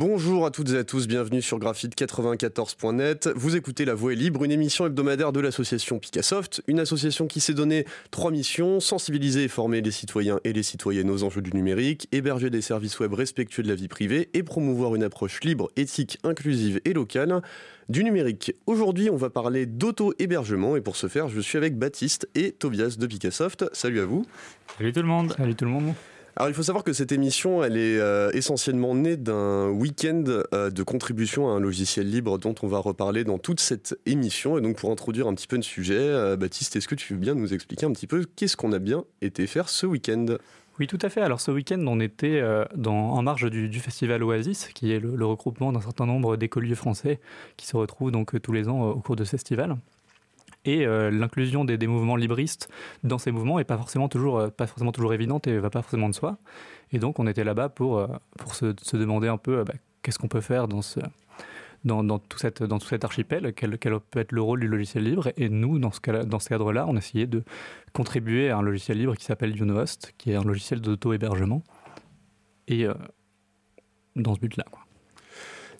[0.00, 3.28] Bonjour à toutes et à tous, bienvenue sur graphite94.net.
[3.36, 7.38] Vous écoutez La Voix est libre, une émission hebdomadaire de l'association Picassoft, une association qui
[7.38, 11.52] s'est donné trois missions sensibiliser et former les citoyens et les citoyennes aux enjeux du
[11.52, 15.70] numérique, héberger des services web respectueux de la vie privée et promouvoir une approche libre,
[15.76, 17.42] éthique, inclusive et locale
[17.90, 18.54] du numérique.
[18.64, 22.96] Aujourd'hui, on va parler d'auto-hébergement et pour ce faire, je suis avec Baptiste et Tobias
[22.98, 23.66] de Picassoft.
[23.74, 24.24] Salut à vous.
[24.78, 25.34] Salut tout le monde.
[25.36, 25.92] Salut tout le monde.
[26.40, 30.70] Alors il faut savoir que cette émission, elle est euh, essentiellement née d'un week-end euh,
[30.70, 34.56] de contribution à un logiciel libre dont on va reparler dans toute cette émission.
[34.56, 37.18] Et donc pour introduire un petit peu le sujet, euh, Baptiste, est-ce que tu veux
[37.18, 40.24] bien nous expliquer un petit peu qu'est-ce qu'on a bien été faire ce week-end?
[40.78, 41.20] Oui, tout à fait.
[41.20, 42.42] Alors ce week-end, on était
[42.86, 47.20] en marge du, festival Oasis, qui est le, regroupement d'un certain nombre d'écoliers français
[47.58, 49.76] qui se retrouvent donc tous les ans au cours de ce festival
[50.64, 52.68] et euh, l'inclusion des, mouvements libristes
[53.02, 55.82] dans ces mouvements n'est pas forcément toujours euh, pas forcément toujours évidente et va pas
[55.82, 56.38] forcément de soi.
[56.92, 58.08] Et donc on était là-bas pour euh,
[58.38, 61.00] pour se, demander un peu bah, qu'est-ce qu'on peut faire dans ce
[61.82, 65.02] dans, tout cette, dans tout cet archipel, quel, quel, peut être le rôle du logiciel
[65.02, 65.32] libre.
[65.38, 67.42] Et nous, dans ce, dans ce cadre-là, on essayait de
[67.94, 71.62] contribuer à un logiciel libre qui s'appelle YouNoHost, qui est un logiciel d'auto-hébergement.
[72.68, 72.86] Et
[74.14, 74.64] dans ce but-là.
[74.70, 74.79] Quoi.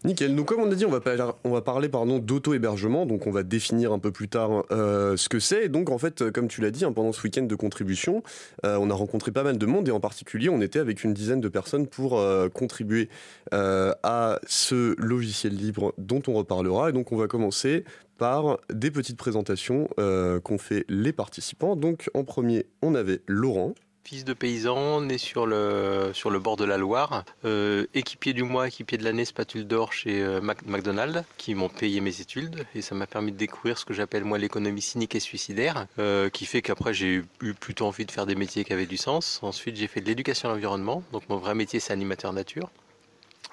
[0.04, 0.34] Nickel.
[0.34, 1.00] Donc, comme on a dit, on va,
[1.44, 3.04] on parler d'auto-hébergement.
[3.04, 5.66] Donc, on va définir un peu plus tard euh, ce que c'est.
[5.66, 8.22] Et donc, en fait, comme tu l'as dit, hein, pendant ce week-end de contribution,
[8.64, 9.88] euh, on a rencontré pas mal de monde.
[9.88, 13.08] Et en particulier, on était avec une dizaine de personnes pour euh, contribuer
[13.52, 16.90] à ce logiciel libre dont on reparlera.
[16.90, 17.84] Et donc, on va commencer
[18.16, 21.76] par des petites présentations qu'ont fait les participants.
[21.76, 23.74] Donc, en premier, on avait Laurent.
[24.02, 28.98] Fils de paysan, né sur le, bord de la Loire, euh, équipier du mois, équipier
[28.98, 33.06] de l'année, spatule d'or chez euh, McDonald's, qui m'ont payé mes études, et ça m'a
[33.06, 36.92] permis de découvrir ce que j'appelle moi l'économie cynique et suicidaire, euh, qui fait qu'après
[36.92, 39.38] j'ai eu plutôt envie de faire des métiers qui avaient du sens.
[39.42, 42.70] Ensuite j'ai fait de l'éducation à l'environnement, donc mon vrai métier c'est animateur nature.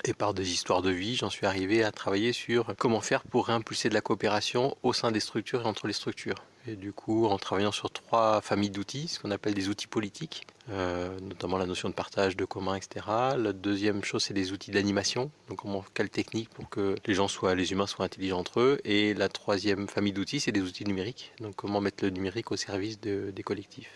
[0.05, 3.47] Et par des histoires de vie, j'en suis arrivé à travailler sur comment faire pour
[3.47, 6.43] réimpulser de la coopération au sein des structures et entre les structures.
[6.75, 11.17] Du coup, en travaillant sur trois familles d'outils, ce qu'on appelle des outils politiques, euh,
[11.21, 13.05] notamment la notion de partage, de commun, etc.
[13.37, 15.31] La deuxième chose, c'est des outils d'animation.
[15.47, 18.79] Donc, comment, quelle technique pour que les gens soient, les humains soient intelligents entre eux.
[18.83, 21.31] Et la troisième famille d'outils, c'est des outils numériques.
[21.39, 23.91] Donc, comment mettre le numérique au service des collectifs.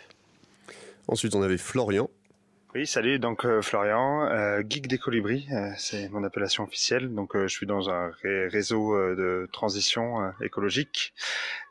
[1.08, 2.10] Ensuite, on avait Florian
[2.74, 7.14] oui, salut, donc euh, Florian, euh, geek des colibris, euh, c'est mon appellation officielle.
[7.14, 11.14] Donc je suis dans un réseau de transition écologique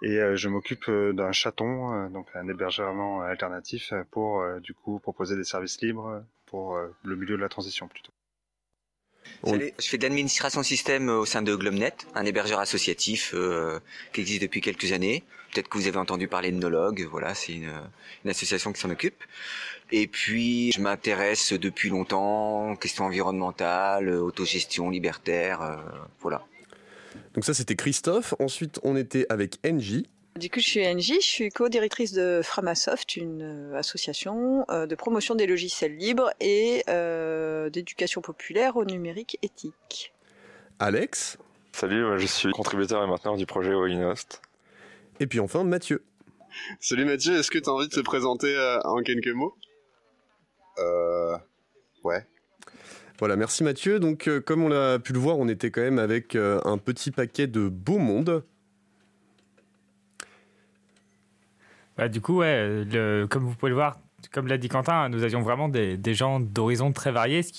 [0.02, 5.80] et je m'occupe d'un chaton, donc un hébergement alternatif pour du coup proposer des services
[5.80, 8.12] libres pour le milieu de la transition plutôt.
[9.44, 13.34] Salut, je fais de l'administration système au sein de Glomnet, un hébergeur associatif
[14.12, 15.24] qui existe depuis quelques années.
[15.52, 17.72] Peut-être que vous avez entendu parler de Nolog, voilà, c'est une,
[18.24, 19.22] une association qui s'en occupe.
[19.92, 25.76] Et puis, je m'intéresse depuis longtemps aux questions environnementales, autogestion, libertaire, euh,
[26.20, 26.44] voilà.
[27.34, 28.34] Donc ça, c'était Christophe.
[28.38, 30.04] Ensuite, on était avec NJ.
[30.36, 34.94] Du coup, je suis NJ, je suis co-directrice de Framasoft, une euh, association euh, de
[34.94, 36.84] promotion des logiciels libres et
[37.72, 40.12] d'éducation populaire au numérique éthique.
[40.78, 41.36] Alex?
[41.72, 44.40] Salut, je suis contributeur et mainteneur du projet OINOST.
[45.20, 46.02] Et puis enfin, Mathieu.
[46.80, 49.54] Salut Mathieu, est-ce que tu as envie de te présenter en quelques mots?
[50.78, 51.36] Euh,
[52.04, 52.26] ouais.
[53.18, 54.00] Voilà, merci Mathieu.
[54.00, 56.78] Donc, euh, comme on a pu le voir, on était quand même avec euh, un
[56.78, 58.44] petit paquet de beau monde.
[61.98, 62.84] Bah, du coup, ouais,
[63.28, 64.00] comme vous pouvez le voir,
[64.32, 67.52] comme l'a dit Quentin, nous avions vraiment des, gens d'horizons très variés, ce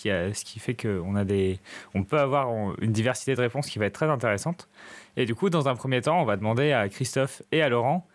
[0.43, 1.59] qui, fait qu'on a des,
[1.93, 2.49] on peut avoir
[2.81, 4.69] une diversité de réponses qui va être très intéressante.
[5.17, 8.07] Et du coup, dans un premier temps, on va demander à Christophe et à Laurent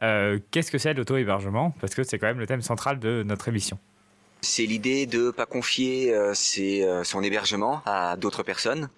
[0.00, 3.78] qu'est-ce que c'est l'auto-hébergement, parce que c'est quand même le thème central de notre émission.
[4.42, 8.88] C'est l'idée de pas confier euh, euh, son hébergement à d'autres personnes.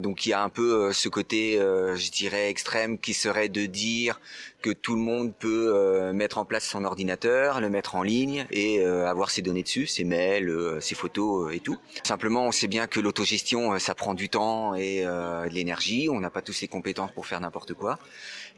[0.00, 3.66] Donc il y a un peu euh, ce côté, je dirais, extrême qui serait de
[3.66, 4.20] dire
[4.62, 8.82] que tout le monde peut mettre en place son ordinateur, le mettre en ligne et
[8.84, 11.78] avoir ses données dessus, ses mails, ses photos et tout.
[12.02, 16.08] Simplement, on sait bien que l'autogestion, ça prend du temps et de l'énergie.
[16.10, 17.98] On n'a pas tous les compétences pour faire n'importe quoi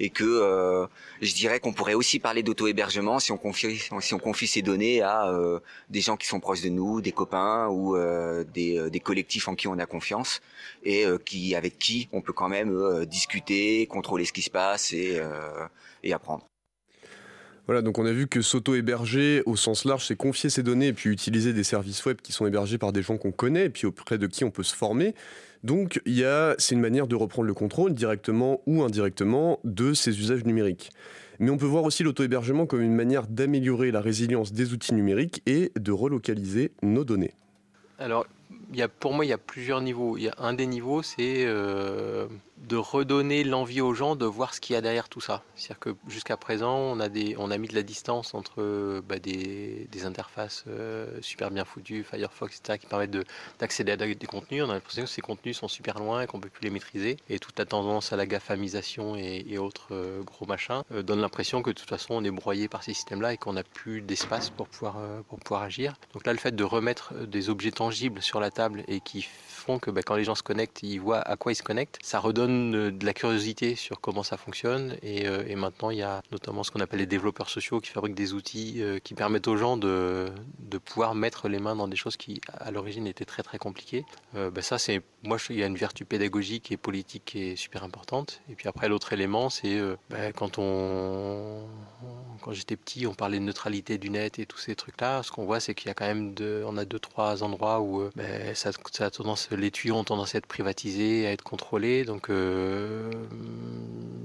[0.01, 0.87] et que euh,
[1.21, 5.03] je dirais qu'on pourrait aussi parler d'auto-hébergement si on confie si on confie ces données
[5.03, 5.61] à euh,
[5.91, 9.55] des gens qui sont proches de nous, des copains ou euh, des, des, collectifs en
[9.55, 10.41] qui on a confiance
[10.83, 15.21] et qui avec qui on peut quand même discuter, contrôler ce qui se passe et,
[16.03, 16.47] et apprendre.
[17.67, 20.93] Voilà, donc on a vu que s'auto-héberger au sens large, c'est confier ses données et
[20.93, 23.87] puis utiliser des services web qui sont hébergés par des gens qu'on connaît et puis
[23.87, 25.15] auprès de qui on peut se former.
[25.63, 29.93] Donc, il y a, c'est une manière de reprendre le contrôle directement ou indirectement de
[29.93, 30.91] ces usages numériques.
[31.39, 35.43] Mais on peut voir aussi l'auto-hébergement comme une manière d'améliorer la résilience des outils numériques
[35.47, 37.35] et de relocaliser nos données.
[37.99, 38.27] Alors,
[39.01, 40.17] pour moi, il y a plusieurs niveaux.
[40.39, 41.47] Un des niveaux, c'est
[42.69, 45.43] de redonner l'envie aux gens de voir ce qu'il y a derrière tout ça.
[45.55, 51.19] C'est-à-dire que jusqu'à présent, on a, mis de la distance entre bah, des, interfaces euh,
[51.21, 53.17] super bien foutues, Firefox, etc., qui permettent
[53.59, 54.63] d'accéder à des contenus.
[54.63, 56.71] On a l'impression que ces contenus sont super loin et qu'on ne peut plus les
[56.71, 57.17] maîtriser.
[57.29, 61.63] Et toute la tendance à la gafamisation et, autres euh, gros machins euh, donne l'impression
[61.63, 64.51] que de toute façon, on est broyé par ces systèmes-là et qu'on n'a plus d'espace
[64.51, 64.97] pour pouvoir
[65.63, 65.95] agir.
[66.15, 69.27] Donc là, le fait de remettre des objets tangibles sur la table et qui
[69.61, 71.99] font que bah, quand les gens se connectent, ils voient à quoi ils se connectent,
[72.03, 74.97] ça redonne de la curiosité sur comment ça fonctionne.
[75.05, 78.15] Euh, et, maintenant, il y a notamment ce qu'on appelle les développeurs sociaux qui fabriquent
[78.15, 81.97] des outils euh, qui permettent aux gens de, de, pouvoir mettre les mains dans des
[81.97, 84.05] choses qui, à l'origine, étaient très très compliquées.
[84.35, 87.57] Euh, ben ça, c'est moi, il y a une vertu pédagogique et politique qui est
[87.57, 88.41] super importante.
[88.51, 89.79] Et puis après, l'autre élément, c'est
[90.09, 91.67] ben, quand on,
[92.41, 95.23] quand j'étais petit, on parlait de neutralité du net et tous ces trucs-là.
[95.23, 97.81] Ce qu'on voit, c'est qu'il y a quand même deux, on a deux trois endroits
[97.81, 98.09] où
[98.55, 98.71] ça,
[99.01, 102.05] a tendance, les tuyaux ont tendance à être privatisés, à être contrôlés.
[102.05, 103.11] Donc euh,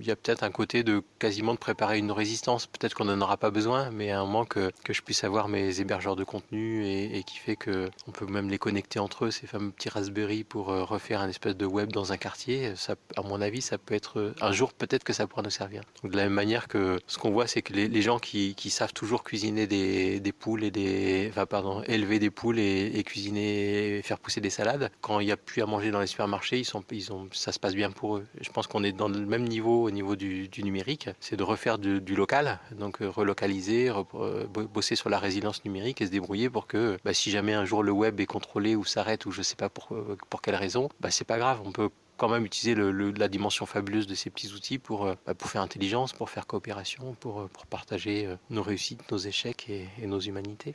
[0.02, 2.68] il y a peut-être un côté de quasiment de préparer une résistance.
[2.68, 5.82] Peut-être qu'on n'en aura pas besoin, mais à un moment que, je puisse avoir mes
[5.82, 9.48] hébergeurs de contenu et, qui fait que on peut même les connecter entre eux, ces
[9.48, 12.74] fameux petits Raspberry pour euh, refaire un espèce de web dans un quartier.
[13.16, 15.82] À mon avis, ça peut être un jour peut-être que ça pourra nous servir.
[16.04, 19.24] De la même manière que ce qu'on voit, c'est que les, gens qui, savent toujours
[19.24, 24.50] cuisiner des, poules et des, enfin pardon, élever des poules et, cuisiner, faire pousser des
[24.50, 27.60] salades, quand il n'y a plus à manger dans les supermarchés, ils ont, ça se
[27.60, 28.26] passe bien pour eux.
[28.42, 31.78] Je pense qu'on est dans le même niveau au niveau du, numérique, c'est de refaire
[31.78, 36.68] du, local, donc euh, relocaliser, euh, bosser sur la résilience numérique et se débrouiller pour
[36.68, 39.44] que bah, si jamais un jour le web est contrôlé ou s'arrête ou je ne
[39.44, 42.46] sais pas pour, euh, pour quelle raison, bah, c'est pas grave, on peut quand même
[42.46, 42.82] utiliser
[43.18, 47.14] la dimension fabuleuse de ces petits outils pour, bah, pour faire intelligence, pour faire coopération,
[47.20, 50.74] pour, pour partager nos réussites, nos échecs et nos humanités.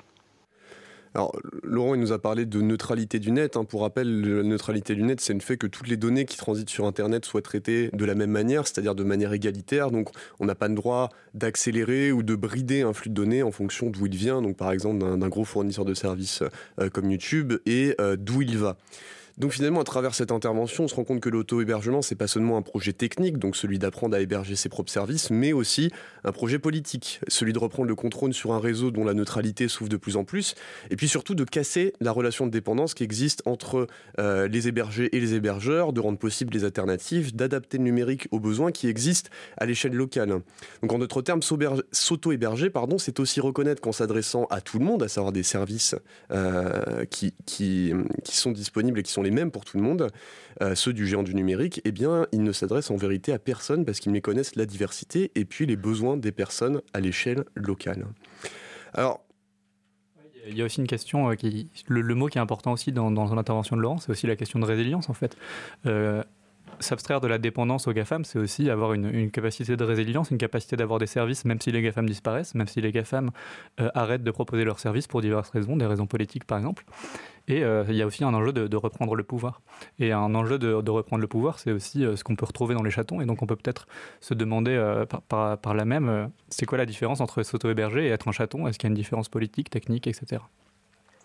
[1.15, 1.33] Alors,
[1.65, 3.57] Laurent, il nous a parlé de neutralité du net.
[3.57, 3.65] Hein.
[3.65, 6.71] Pour rappel, la neutralité du net, c'est le fait que toutes les données qui transitent
[6.71, 9.91] sur Internet soient traitées de la même manière, c'est-à-dire de manière égalitaire.
[9.91, 13.51] Donc, on n'a pas le droit d'accélérer ou de brider un flux de données en
[13.51, 16.45] fonction d'où il vient, donc par exemple d'un gros fournisseur de services
[16.79, 18.77] euh, comme YouTube, et euh, d'où il va.
[19.41, 22.59] Donc finalement, à travers cette intervention, on se rend compte que l'auto-hébergement, c'est pas seulement
[22.59, 25.91] un projet technique, donc celui d'apprendre à héberger ses propres services, mais aussi
[26.25, 29.89] un projet politique, celui de reprendre le contrôle sur un réseau dont la neutralité s'ouvre
[29.89, 30.57] de plus en plus,
[30.91, 33.87] et puis surtout de casser la relation de dépendance qui existe entre
[34.19, 38.41] euh, les hébergés et les hébergeurs, de rendre possible les alternatives, d'adapter le numérique aux
[38.41, 40.43] besoins qui existent à l'échelle locale.
[40.83, 45.03] Donc en d'autres termes, s'auto-héberger, pardon, c'est aussi reconnaître qu'en s'adressant à tout le monde,
[45.03, 45.97] à savoir des services
[46.31, 50.09] euh, qui, qui, qui sont disponibles et qui sont les même pour tout le monde,
[50.63, 53.85] euh, ceux du géant du numérique, eh bien, ils ne s'adressent en vérité à personne
[53.85, 58.07] parce qu'ils méconnaissent la diversité et puis les besoins des personnes à l'échelle locale.
[58.95, 59.25] Alors,
[60.49, 63.11] il y a aussi une question, euh, qui, le, mot qui est important aussi dans,
[63.11, 65.37] dans l'intervention de Laurent, c'est aussi la question de résilience en fait.
[65.87, 66.23] Euh,
[66.81, 70.77] s'abstraire de la dépendance aux GAFAM, c'est aussi avoir une, capacité de résilience, une capacité
[70.77, 73.31] d'avoir des services, même si les GAFAM disparaissent, même si les GAFAM
[73.95, 76.85] arrêtent de proposer leurs services pour diverses raisons, des raisons politiques par exemple.
[77.51, 79.61] Et euh, il y a aussi un enjeu de, reprendre le pouvoir.
[79.99, 82.83] Et un enjeu de, reprendre le pouvoir, c'est aussi euh, ce qu'on peut retrouver dans
[82.83, 83.21] les chatons.
[83.21, 83.87] Et donc on peut peut-être
[84.21, 88.29] se demander euh, par, par, là même, c'est quoi la différence entre s'auto-héberger et être
[88.29, 88.69] un chaton?
[88.69, 90.43] Est-ce qu'il y a une différence politique, technique, etc.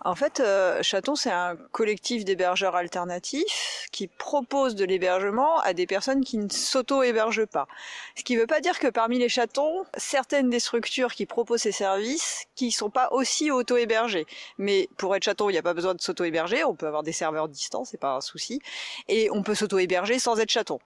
[0.06, 5.88] En fait, euh, Chaton, c'est un collectif d'hébergeurs alternatifs qui propose de l'hébergement à des
[5.88, 7.68] personnes qui ne s'auto-hébergent pas.
[8.16, 11.62] Ce qui ne veut pas dire que parmi les chatons, certaines des structures qui proposent
[11.62, 14.28] ces services qui sont pas aussi auto-hébergées.
[14.60, 16.64] Mais pour être chaton, il n'y a pas besoin de s'auto-héberger.
[16.64, 18.62] On peut avoir des serveurs distants, c'est pas un souci.
[19.08, 20.80] Et on peut s'auto-héberger sans être chaton.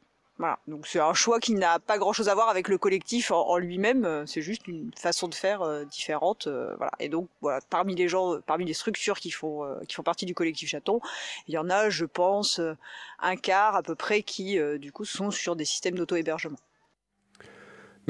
[0.68, 4.06] Donc c'est un choix qui n'a pas grand-chose à voir avec le collectif en, lui-même.
[4.06, 6.48] Euh, c'est juste une façon de faire euh, différente.
[6.48, 6.92] Euh, voilà.
[7.00, 7.30] Et donc
[7.70, 11.02] parmi les gens, parmi les structures qui font qui font partie du collectif Chaton,
[11.48, 12.62] il y en a, je pense,
[13.20, 16.58] un quart à peu près qui du coup sont sur des systèmes d'auto-hébergement.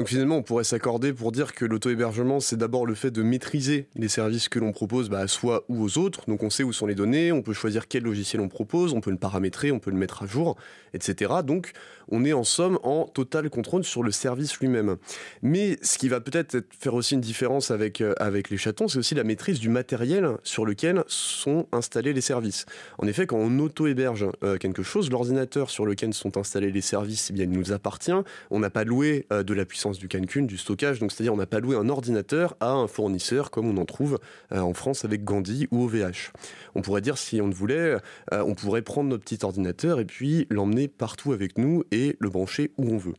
[0.00, 3.86] Donc finalement, on pourrait s'accorder pour dire que l'auto-hébergement, c'est d'abord le fait de maîtriser
[3.96, 6.22] les services que l'on propose bah, à soi ou aux autres.
[6.26, 9.02] Donc on sait où sont les données, on peut choisir quel logiciel on propose, on
[9.02, 10.56] peut le paramétrer, on peut le mettre à jour,
[10.94, 11.30] etc.
[11.44, 11.72] Donc
[12.10, 14.96] on est en somme en total contrôle sur le service lui-même.
[15.42, 18.98] Mais ce qui va peut-être faire aussi une différence avec, euh, avec les chatons, c'est
[18.98, 22.66] aussi la maîtrise du matériel sur lequel sont installés les services.
[22.98, 27.28] En effet, quand on auto-héberge euh, quelque chose, l'ordinateur sur lequel sont installés les services,
[27.30, 28.12] eh bien, il nous appartient.
[28.50, 31.00] On n'a pas loué euh, de la puissance du calcul, du stockage.
[31.00, 34.18] Donc, c'est-à-dire, on n'a pas loué un ordinateur à un fournisseur comme on en trouve
[34.52, 36.32] euh, en France avec Gandhi ou OVH.
[36.74, 37.96] On pourrait dire, si on le voulait,
[38.32, 42.28] euh, on pourrait prendre notre petit ordinateur et puis l'emmener partout avec nous et le
[42.28, 43.14] brancher où on veut.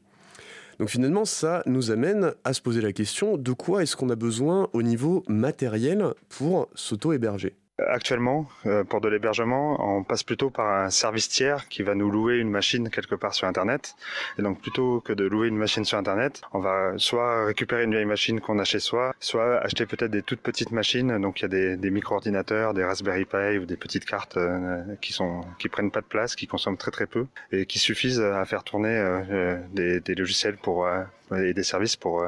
[0.80, 4.16] Donc finalement, ça nous amène à se poser la question de quoi est-ce qu'on a
[4.16, 7.54] besoin au niveau matériel pour s'auto-héberger?
[7.88, 12.12] Actuellement, euh, pour de l'hébergement, on passe plutôt par un service tiers qui va nous
[12.12, 13.96] louer une machine quelque part sur Internet.
[14.38, 17.92] Et donc plutôt que de louer une machine sur Internet, on va soit récupérer une
[17.92, 21.20] vieille machine qu'on a chez soi, soit acheter peut-être des toutes petites machines.
[21.20, 25.13] Donc il y a des, micro-ordinateurs, des Raspberry Pi ou des petites cartes euh, qui
[25.13, 28.46] sont qui prennent pas de place, qui consomment très très peu et qui suffisent à
[28.46, 30.88] faire tourner euh, des, des, logiciels pour
[31.36, 32.25] et des services pour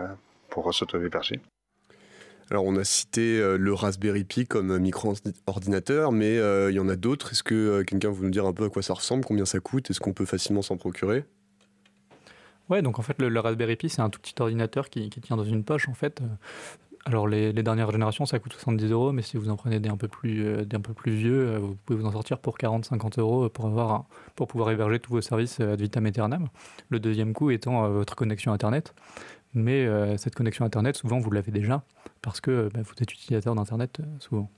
[0.50, 1.40] pour s'auto-héberger.
[2.54, 6.88] Alors on a cité euh, le Raspberry Pi comme micro-ordinateur, mais euh, il y en
[6.88, 7.32] a d'autres.
[7.32, 9.60] Est-ce que euh, quelqu'un veut nous dire un peu à quoi ça ressemble, combien ça
[9.60, 11.26] coûte, est-ce qu'on peut facilement s'en procurer?
[12.70, 15.44] Ouais, donc en fait le, Raspberry Pi c'est un tout petit ordinateur qui, tient dans
[15.44, 16.22] une poche en fait.
[17.06, 19.98] Alors les, dernières générations ça coûte 70 euros, mais si vous en prenez des un
[19.98, 20.62] peu plus,
[21.08, 24.06] vieux, vous pouvez vous en sortir pour 40-50 euros pour, avoir
[24.36, 26.50] pour pouvoir héberger tous vos services ad vitam aeternam.
[26.90, 28.94] Le deuxième coût étant votre connexion Internet.
[29.54, 31.84] Mais cette connexion Internet, souvent vous l'avez déjà
[32.24, 34.50] parce que bah, vous êtes utilisateur d'Internet euh, souvent.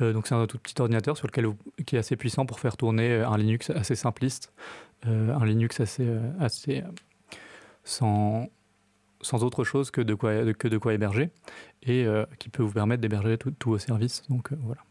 [0.00, 1.46] Euh, donc c'est un tout petit ordinateur sur lequel
[1.86, 4.52] qui est assez puissant pour faire tourner euh, un Linux assez simpliste,
[5.04, 6.84] un Linux assez, assez
[7.82, 8.46] sans,
[9.20, 11.30] sans autre chose que de quoi, que de quoi héberger
[11.82, 12.06] et
[12.38, 14.22] qui peut vous permettre d'héberger tous vos services.
[14.28, 14.82] Donc voilà.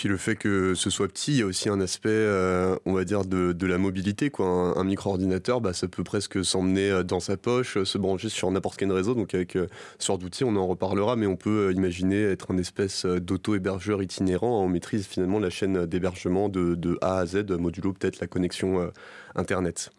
[0.00, 2.94] Puis le fait que ce soit petit, il y a aussi un aspect, euh, on
[2.94, 4.30] va dire, de, la mobilité.
[4.30, 4.72] Quoi.
[4.78, 8.78] Un, micro-ordinateur, bah, ça peut presque s'emmener euh, dans sa poche, se brancher sur n'importe
[8.78, 9.14] quel réseau.
[9.14, 9.66] Donc avec euh,
[9.98, 14.64] ce genre d'outil, on en reparlera, mais on peut imaginer être un espèce d'auto-hébergeur itinérant.
[14.64, 18.90] On maîtrise finalement la chaîne d'hébergement de, de, A à Z, modulo peut-être la connexion
[19.34, 19.90] Internet.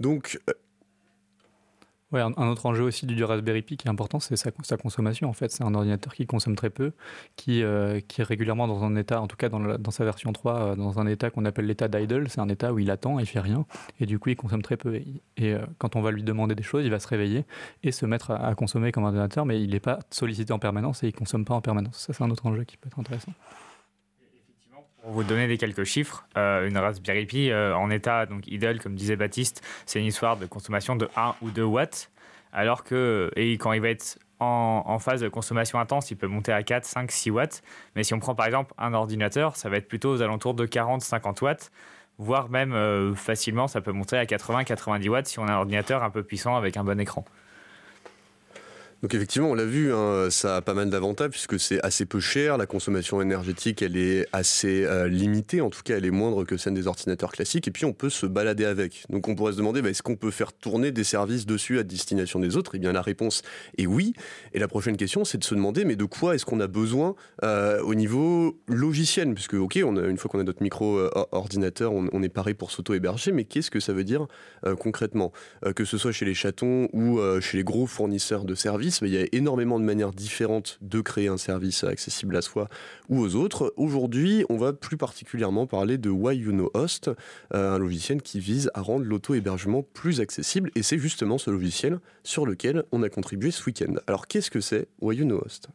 [0.00, 0.38] Donc
[2.20, 5.28] un, autre enjeu aussi du, Raspberry Pi qui est important, c'est sa, consommation.
[5.28, 6.92] En fait, c'est un ordinateur qui consomme très peu,
[7.36, 10.54] qui, euh, qui est régulièrement dans un état, en tout cas dans, sa version 3,
[10.54, 12.28] euh, dans un état qu'on appelle l'état d'idle.
[12.28, 13.66] C'est un état où il attend, il fait rien,
[14.00, 14.94] et du coup, il consomme très peu.
[14.94, 17.44] Et, euh, quand on va lui demander des choses, il va se réveiller
[17.82, 21.08] et se mettre à, consommer comme ordinateur, mais il n'est pas sollicité en permanence et
[21.08, 21.98] il consomme pas en permanence.
[21.98, 23.32] Ça, c'est un autre enjeu qui peut être intéressant.
[25.04, 29.16] Pour vous donner des quelques chiffres, une Raspberry Pi en état donc idle, comme disait
[29.16, 32.10] Baptiste, c'est une histoire de consommation de 1 ou 2 watts.
[32.54, 36.52] Alors que, et quand il va être en, phase de consommation intense, il peut monter
[36.52, 37.62] à 4, 5, 6 watts.
[37.96, 40.64] Mais si on prend par exemple un ordinateur, ça va être plutôt aux alentours de
[40.64, 41.70] 40, 50 watts,
[42.16, 45.56] voire même euh, facilement, ça peut monter à 80, 90 watts si on a un
[45.56, 47.26] ordinateur un peu puissant avec un bon écran.
[49.04, 52.20] Donc effectivement, on l'a vu, hein, ça a pas mal d'avantages puisque c'est assez peu
[52.20, 56.44] cher, la consommation énergétique elle est assez euh, limitée, en tout cas elle est moindre
[56.44, 59.04] que celle des ordinateurs classiques, et puis on peut se balader avec.
[59.10, 61.82] Donc on pourrait se demander, bah, est-ce qu'on peut faire tourner des services dessus à
[61.82, 62.76] destination des autres?
[62.76, 63.42] Eh bien la réponse
[63.76, 64.14] est oui.
[64.54, 67.14] Et la prochaine question, c'est de se demander, mais de quoi est-ce qu'on a besoin
[67.42, 69.34] euh, au niveau logiciel?
[69.34, 73.32] Puisque ok, on une fois qu'on a notre micro-ordinateur, euh, on, est paré pour s'auto-héberger,
[73.32, 74.28] mais qu'est-ce que ça veut dire
[74.80, 75.30] concrètement?
[75.76, 79.14] Que ce soit chez les chatons ou chez les gros fournisseurs de services, mais il
[79.14, 82.68] y a énormément de manières différentes de créer un service accessible à soi
[83.08, 83.72] ou aux autres.
[83.76, 87.10] Aujourd'hui, on va plus particulièrement parler de Why You Know Host,
[87.54, 91.98] euh, un logiciel qui vise à rendre l'auto-hébergement plus accessible, et c'est justement ce logiciel
[92.22, 93.94] sur lequel on a contribué ce week-end.
[94.06, 95.68] Alors qu'est-ce que c'est Why You Know Host?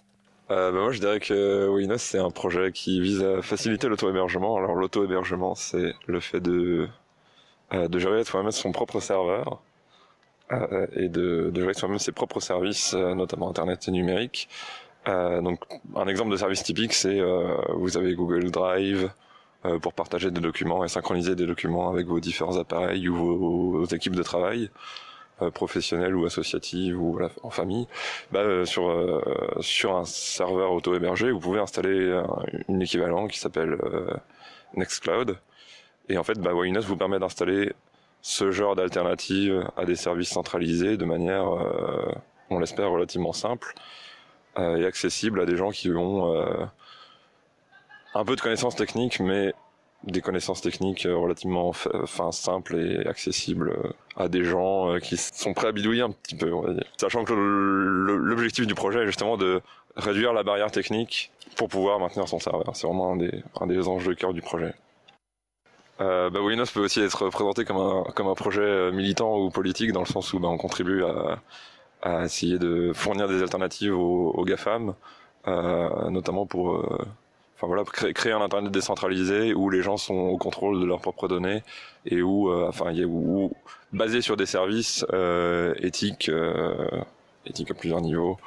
[0.51, 4.57] Euh, bah moi, je dirais que Host, c'est un projet qui vise à faciliter l'auto-hébergement.
[4.57, 6.87] Alors, l'auto-hébergement, c'est le fait de,
[7.73, 9.61] euh, de gérer soi-même son propre serveur
[10.51, 14.49] euh, et de, de gérer soi-même ses propres services, euh, notamment Internet et numérique.
[15.07, 15.63] Euh, donc,
[15.95, 17.21] un exemple de service typique, c'est
[17.73, 19.11] vous avez Google Drive
[19.81, 24.15] pour partager des documents et synchroniser des documents avec vos différents appareils ou vos, équipes
[24.15, 24.69] de travail.
[25.53, 27.87] professionnelles ou associatives ou en famille,
[28.31, 28.83] bah, sur
[29.61, 32.27] sur un serveur auto-hébergé, vous pouvez installer un,
[32.67, 33.77] une équivalent qui s'appelle
[34.75, 35.37] Nextcloud.
[36.09, 37.73] Et en fait, bah, vous permet d'installer
[38.21, 42.11] ce genre d'alternative à des services centralisés de manière, euh,
[42.49, 43.73] on l'espère, relativement simple
[44.57, 46.65] euh, et accessible à des gens qui ont euh,
[48.13, 49.53] un peu de connaissances techniques, mais
[50.03, 55.71] des connaissances techniques relativement enfin, simples et accessibles à des gens qui sont prêts à
[55.73, 56.85] bidouiller un petit peu, on va dire.
[56.95, 59.61] Sachant que l'objectif du projet est justement de
[59.97, 62.71] réduire la barrière technique pour pouvoir maintenir son serveur.
[62.75, 64.73] C'est vraiment un des, un des enjeux cœur du projet.
[66.01, 69.49] Euh, bah, Winos peut aussi être présenté comme un, comme un projet euh, militant ou
[69.49, 71.39] politique dans le sens où bah, on contribue à,
[72.01, 74.93] à, essayer de fournir des alternatives aux, aux GAFAM,
[75.47, 77.05] euh, notamment pour euh,
[77.55, 81.01] enfin voilà créer, créer, un internet décentralisé où les gens sont au contrôle de leurs
[81.01, 81.63] propres données
[82.05, 83.51] et où euh, enfin y a, où,
[83.91, 85.05] basé sur des services
[85.81, 86.31] éthiques
[87.45, 88.37] éthiques à plusieurs niveaux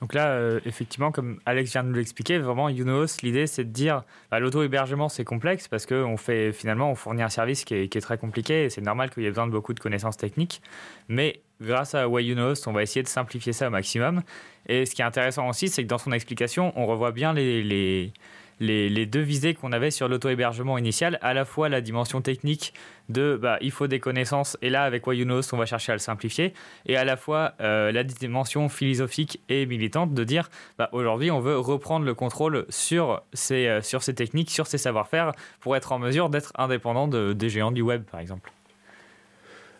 [0.00, 3.70] Donc là, euh, effectivement, comme Alex vient de nous l'expliquer, vraiment, Unos, l'idée, c'est de
[3.70, 8.00] dire bah, l'auto-hébergement, c'est complexe parce qu'on fait finalement, on fournit un service qui est,
[8.00, 10.62] très compliqué et c'est normal qu'il y ait besoin de beaucoup de connaissances techniques.
[11.08, 14.22] Mais grâce à YUNOS, on va essayer de simplifier ça au maximum.
[14.68, 18.12] Et ce qui est intéressant aussi, c'est que dans son explication, on revoit bien les,
[18.60, 22.74] deux visées qu'on avait sur l'auto-hébergement initial, à la fois la dimension technique
[23.08, 26.00] de bah, il faut des connaissances, et là avec Wayunos on va chercher à le
[26.00, 26.52] simplifier,
[26.86, 31.40] et à la fois euh, la dimension philosophique et militante de dire bah, aujourd'hui on
[31.40, 35.92] veut reprendre le contrôle sur ces, euh, sur ces techniques, sur ces savoir-faire, pour être
[35.92, 38.52] en mesure d'être indépendant des géants du web par exemple.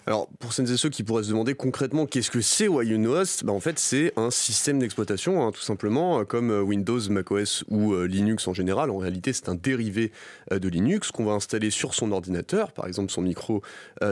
[0.09, 3.53] Alors, pour celles et ceux qui pourraient se demander concrètement qu'est-ce que c'est YUNOS, bah
[3.53, 7.93] en fait, c'est un système d'exploitation, hein, tout simplement, euh, comme euh, Windows, macOS ou
[7.93, 8.89] euh, Linux en général.
[8.89, 10.11] En réalité, c'est un dérivé
[10.51, 13.61] de Linux qu'on va installer sur son ordinateur, par exemple son micro,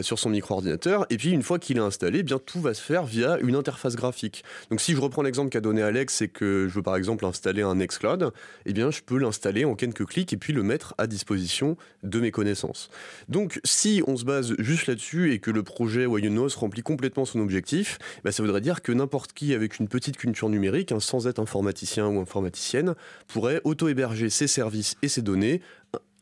[0.02, 1.06] sur son micro-ordinateur.
[1.08, 3.54] Et puis, une fois qu'il est installé, eh bien tout va se faire via une
[3.54, 4.44] interface graphique.
[4.70, 7.62] Donc, si je reprends l'exemple qu'a donné Alex, c'est que je veux par exemple installer
[7.62, 8.32] un Nextcloud,
[8.66, 12.20] eh bien, je peux l'installer en quelques clics et puis le mettre à disposition de
[12.20, 12.90] mes connaissances.
[13.30, 17.24] Donc, si on se base juste là-dessus et que le projet projet Wayunos remplit complètement
[17.24, 20.98] son objectif, bah, ça voudrait dire que n'importe qui avec une petite culture numérique, hein,
[20.98, 22.96] sans être informaticien ou informaticienne,
[23.28, 25.60] pourrait auto-héberger ses services et ses données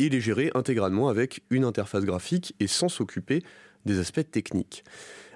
[0.00, 3.42] et les gérer intégralement avec une interface graphique et sans s'occuper
[3.86, 4.84] des aspects techniques.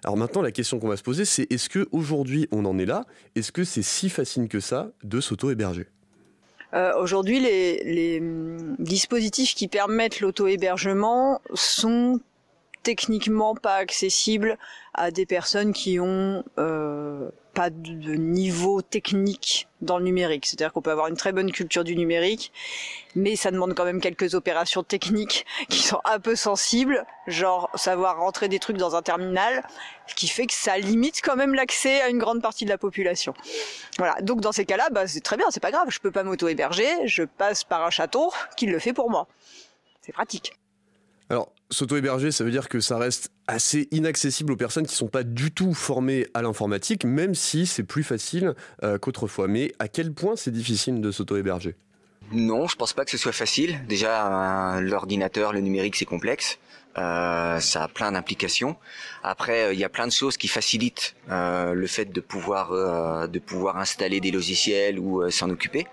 [0.04, 3.06] Alors maintenant, la question qu'on va se poser, c'est est-ce qu'aujourd'hui on en est là?
[3.34, 5.86] Est-ce que c'est si facile que ça de s'auto-héberger?
[6.74, 12.20] Euh, Aujourd'hui, les, les, hum, dispositifs qui permettent l'auto-hébergement sont
[12.82, 14.58] techniquement pas accessible
[14.94, 20.46] à des personnes qui ont euh, pas de niveau technique dans le numérique.
[20.46, 22.52] C'est-à-dire qu'on peut avoir une très bonne culture du numérique,
[23.14, 28.18] mais ça demande quand même quelques opérations techniques qui sont un peu sensibles, genre savoir
[28.18, 29.62] rentrer des trucs dans un terminal,
[30.06, 32.78] ce qui fait que ça limite quand même l'accès à une grande partie de la
[32.78, 33.34] population.
[33.98, 34.16] Voilà.
[34.22, 37.06] Donc dans ces cas-là, bah, c'est très bien, c'est pas grave, je peux pas m'auto-héberger,
[37.06, 39.26] je passe par un chaton qui le fait pour moi.
[40.00, 40.57] C'est pratique.
[41.30, 45.08] Alors, s'auto-héberger, ça veut dire que ça reste assez inaccessible aux personnes qui ne sont
[45.08, 49.46] pas du tout formées à l'informatique, même si c'est plus facile euh, qu'autrefois.
[49.46, 51.74] Mais à quel point c'est difficile de s'auto-héberger?
[52.32, 53.78] Non, je pense pas que ce soit facile.
[53.88, 56.58] Déjà, l'ordinateur, le numérique, c'est complexe.
[56.96, 58.76] Euh, ça a plein d'implications.
[59.22, 63.38] Après, euh, il y a plein de choses qui facilitent le fait de pouvoir de
[63.38, 65.86] pouvoir installer des logiciels ou s'en occuper.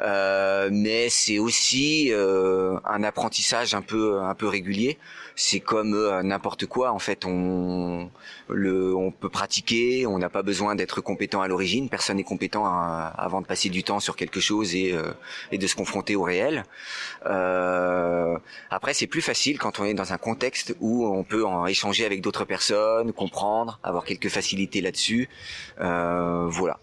[0.00, 4.98] Euh, mais c'est aussi euh, un apprentissage un peu un peu régulier.
[5.36, 7.24] C'est comme euh, n'importe quoi en fait.
[7.24, 8.10] On
[8.48, 10.06] le on peut pratiquer.
[10.06, 11.88] On n'a pas besoin d'être compétent à l'origine.
[11.88, 14.94] Personne n'est compétent avant de passer du temps sur quelque chose et
[15.52, 16.64] et de se confronter au réel.
[18.70, 22.04] après, c'est plus facile quand on est dans un contexte où on peut en échanger
[22.04, 25.28] avec d'autres personnes, comprendre, avoir quelques facilités là-dessus.
[25.78, 26.78] voilà.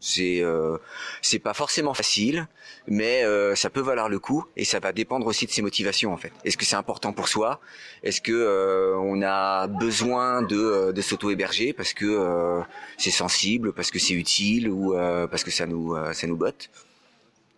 [0.00, 0.78] C'est euh,
[1.22, 2.46] c'est pas forcément facile,
[2.86, 6.12] mais euh, ça peut valoir le coup et ça va dépendre aussi de ses motivations
[6.12, 6.32] en fait.
[6.44, 7.60] Est-ce que c'est important pour soi?
[8.04, 12.62] Est-ce que euh, on a besoin de, de s'auto-héberger parce que
[12.96, 14.94] c'est sensible, parce que c'est utile ou
[15.30, 16.70] parce que ça nous ça nous botte?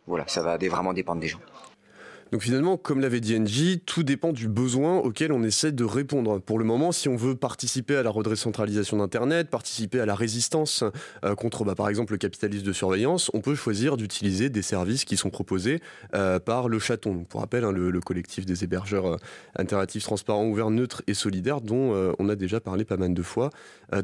[0.07, 1.41] Voilà, ça va vraiment dépendre des gens.
[2.33, 6.39] Donc finalement, comme l'avait dit NJ, tout dépend du besoin auquel on essaie de répondre.
[6.39, 10.85] Pour le moment, si on veut participer à la redécentralisation d'Internet, participer à la résistance
[11.25, 15.05] euh, contre, bah, par exemple, le capitalisme de surveillance, on peut choisir d'utiliser des services
[15.05, 15.81] qui sont proposés
[16.15, 17.15] euh, par le Chaton.
[17.15, 19.17] Donc, pour rappel, hein, le, collectif des hébergeurs euh,
[19.57, 23.51] alternatifs, transparents, ouverts, neutres et solidaires, dont on a déjà parlé pas mal de fois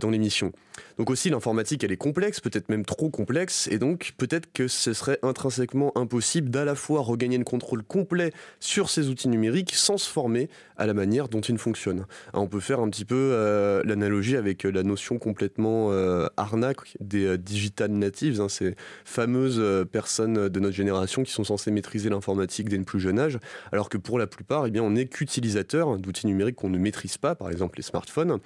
[0.00, 0.52] dans l'émission.
[0.98, 4.92] Donc aussi, l'informatique, elle est complexe, peut-être même trop complexe, et donc peut-être que ce
[4.92, 8.15] serait intrinsèquement impossible d'à la fois regagner le contrôle complet
[8.60, 12.06] sur ces outils numériques sans se former à la manière dont ils fonctionnent.
[12.32, 16.26] Hein, on peut faire un petit peu euh, l'analogie avec euh, la notion complètement euh,
[16.36, 18.74] arnaque des digital natives, hein, ces
[19.04, 23.38] fameuses personnes de notre génération qui sont censées maîtriser l'informatique dès le plus jeune âge,
[23.72, 27.34] alors que pour la plupart, eh on n'est qu'utilisateur d'outils numériques qu'on ne maîtrise pas,
[27.34, 28.38] par exemple les smartphones.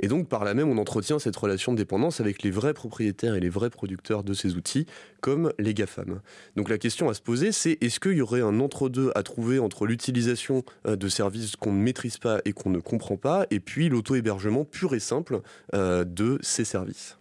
[0.00, 3.34] Et donc, par là même, on entretient cette relation de dépendance avec les vrais propriétaires
[3.34, 4.86] et les vrais producteurs de ces outils,
[5.20, 6.20] comme les GAFAM.
[6.56, 9.58] Donc, la question à se poser, c'est est-ce qu'il y aurait un entre-deux à trouver
[9.58, 13.60] entre l'utilisation euh, de services qu'on ne maîtrise pas et qu'on ne comprend pas, et
[13.60, 15.40] puis l'auto-hébergement pur et simple
[15.74, 17.18] euh, de ces services?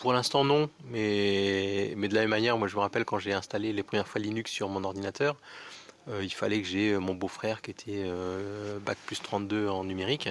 [0.00, 3.72] Pour l'instant, non, mais, de la même manière, moi je me rappelle quand j'ai installé
[3.72, 5.36] les premières fois Linux sur mon ordinateur,
[6.08, 8.04] euh, il fallait que j'ai mon beau-frère qui était
[8.86, 10.28] Bac plus 32 en numérique.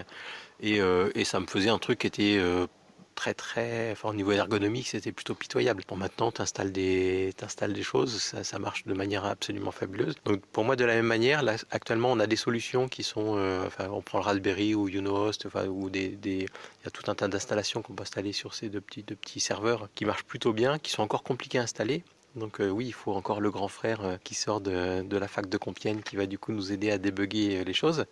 [0.63, 2.67] Euh, et, ça me faisait un truc qui était euh,
[3.15, 5.83] très très, enfin au niveau ergonomique, c'était plutôt pitoyable.
[5.87, 7.33] Bon, maintenant, tu installes des,
[7.69, 10.15] des choses, ça, ça, marche de manière absolument fabuleuse.
[10.25, 13.35] Donc pour moi, de la même manière, là, actuellement, on a des solutions qui sont,
[13.37, 16.91] euh, enfin, on prend le Raspberry ou Unohost, enfin, ou des, des, il y a
[16.91, 20.05] tout un tas d'installations qu'on peut installer sur ces deux petits, deux petits serveurs qui
[20.05, 22.03] marchent plutôt bien, qui sont encore compliqués à installer
[22.37, 25.49] donc euh, oui, il faut encore le grand frère euh, qui sort de, la fac
[25.49, 28.05] de Compiègne qui va du coup nous aider à débugger euh, les choses.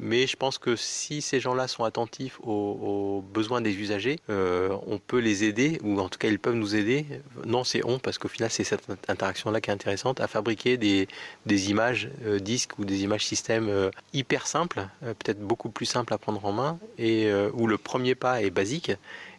[0.00, 5.18] mais je pense que si ces gens-là sont attentifs aux, besoins des usagers, on peut
[5.18, 7.06] les aider, ou en tout cas ils peuvent nous aider.
[7.44, 11.08] Non, c'est on, parce qu'au final c'est cette interaction-là qui est intéressante, à fabriquer des,
[11.46, 12.10] des images
[12.40, 16.78] disques ou des images système hyper simples, peut-être beaucoup plus simples à prendre en main,
[16.98, 18.92] et où le premier pas est basique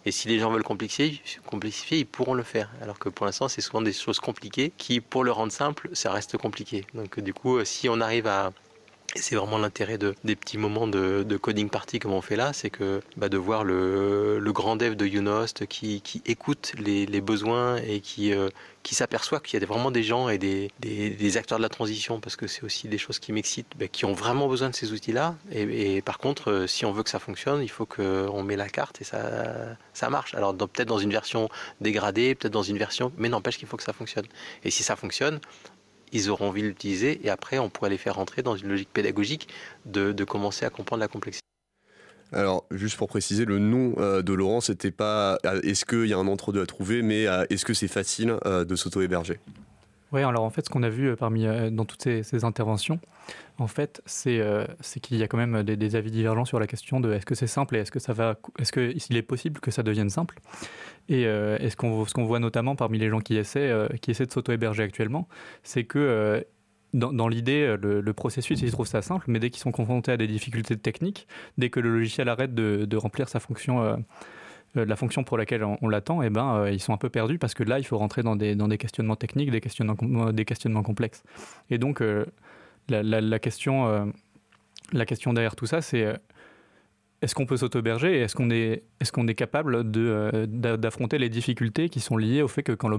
[0.05, 2.69] et si les gens veulent complexifier, complexifier, ils pourront le faire.
[2.81, 6.11] Alors que pour l'instant, c'est souvent des choses compliquées qui, pour le rendre simple, ça
[6.11, 6.85] reste compliqué.
[6.93, 8.51] Donc du coup, euh, si on arrive à
[9.15, 12.69] c'est vraiment l'intérêt de, des petits moments de, coding party comme on fait là, c'est
[12.69, 18.33] que bah, de voir le, grand dev de Unost qui, écoute les, besoins et qui,
[18.33, 18.49] euh,
[18.83, 22.19] qui s'aperçoit qu'il y a vraiment des gens et des, des, acteurs de la transition,
[22.19, 24.91] parce que c'est aussi des choses qui m'excitent, bah, qui ont vraiment besoin de ces
[24.91, 25.35] outils-là.
[25.51, 28.69] Et, par contre, euh, si on veut que ça fonctionne, il faut qu'on met la
[28.69, 30.35] carte et ça, ça marche.
[30.35, 31.49] Alors peut-être dans une version
[31.81, 34.25] dégradée, peut-être dans une version, mais n'empêche qu'il faut que ça fonctionne.
[34.63, 35.39] Et si ça fonctionne,
[36.11, 38.89] ils auront envie de l'utiliser et après on pourrait les faire rentrer dans une logique
[38.91, 39.47] pédagogique
[39.85, 41.52] de, de commencer à comprendre la complexité.
[42.33, 46.13] Alors, juste pour préciser, le nom euh, de Laurent, c'était pas euh, est-ce qu'il y
[46.13, 49.39] a un entre-deux à trouver, mais euh, est-ce que c'est facile de s'auto-héberger?
[50.11, 52.99] Oui, alors en fait, ce qu'on a vu parmi dans toutes ces, interventions,
[53.57, 54.39] en fait, c'est
[55.01, 57.47] qu'il y a quand même des, avis divergents sur la question de est-ce que c'est
[57.47, 60.39] simple et est-ce que ça va, est-ce qu'il est possible que ça devienne simple?
[61.09, 61.25] Et
[61.77, 65.27] qu'on, ce qu'on voit notamment parmi les gens qui essaient, qui essaient de s'auto-héberger actuellement,
[65.63, 66.45] c'est que
[66.93, 70.17] dans, l'idée, euh, le, processus, ils trouvent ça simple, mais dès qu'ils sont confrontés à
[70.17, 71.27] des difficultés techniques,
[71.57, 73.95] dès que le logiciel arrête de, remplir sa fonction, euh,
[74.77, 77.53] euh, la fonction pour laquelle on, l'attend, eh ben, ils sont un peu perdus parce
[77.53, 81.23] que là, il faut rentrer dans des, questionnements techniques, des questionnements, des questionnements complexes.
[81.69, 82.03] Et donc,
[82.89, 84.13] la, question,
[84.91, 86.13] la question derrière tout ça, c'est
[87.23, 88.49] est-ce qu'on peut s'auto-héberger et est-ce qu'on
[89.27, 92.89] est, capable de, d'affronter les difficultés qui sont liées au fait que quand,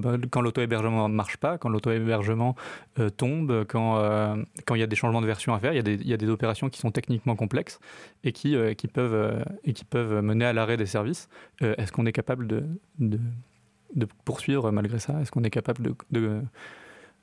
[0.40, 2.56] l'auto-hébergement ne marche pas, quand l'auto-hébergement
[2.98, 6.08] euh, tombe, quand, euh, quand il y a des changements de version à faire, il
[6.08, 7.80] y, a des, opérations qui sont techniquement complexes
[8.24, 11.28] et qui, euh, peuvent, mener à l'arrêt des services.
[11.60, 13.20] est-ce qu'on est capable de,
[14.24, 15.20] poursuivre malgré ça?
[15.20, 15.94] Est-ce qu'on est capable de,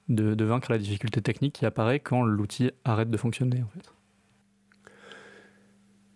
[0.07, 3.91] de, de vaincre la difficulté technique qui apparaît quand l'outil arrête de fonctionner en fait?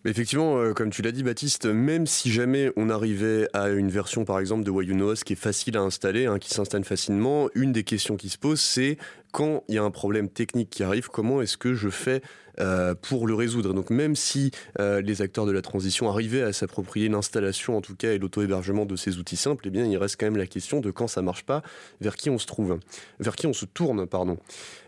[0.06, 4.24] Effectivement, euh, comme tu l'as dit, Baptiste, même si jamais on arrivait à une version,
[4.24, 7.82] par exemple, de Wayunos qui est facile à installer, hein, qui s'installe facilement, une des
[7.82, 8.98] questions qui se pose, c'est
[9.32, 12.22] quand il y a un problème technique qui arrive, comment est-ce que je fais
[12.58, 13.74] euh, pour le résoudre.
[13.74, 17.94] Donc même si euh, les acteurs de la transition arrivaient à s'approprier l'installation en tout
[17.94, 20.80] cas et l'auto-hébergement de ces outils simples, eh bien il reste quand même la question
[20.80, 21.62] de quand ça marche pas,
[22.00, 22.78] vers qui on se trouve,
[23.20, 24.38] vers qui on se tourne, pardon.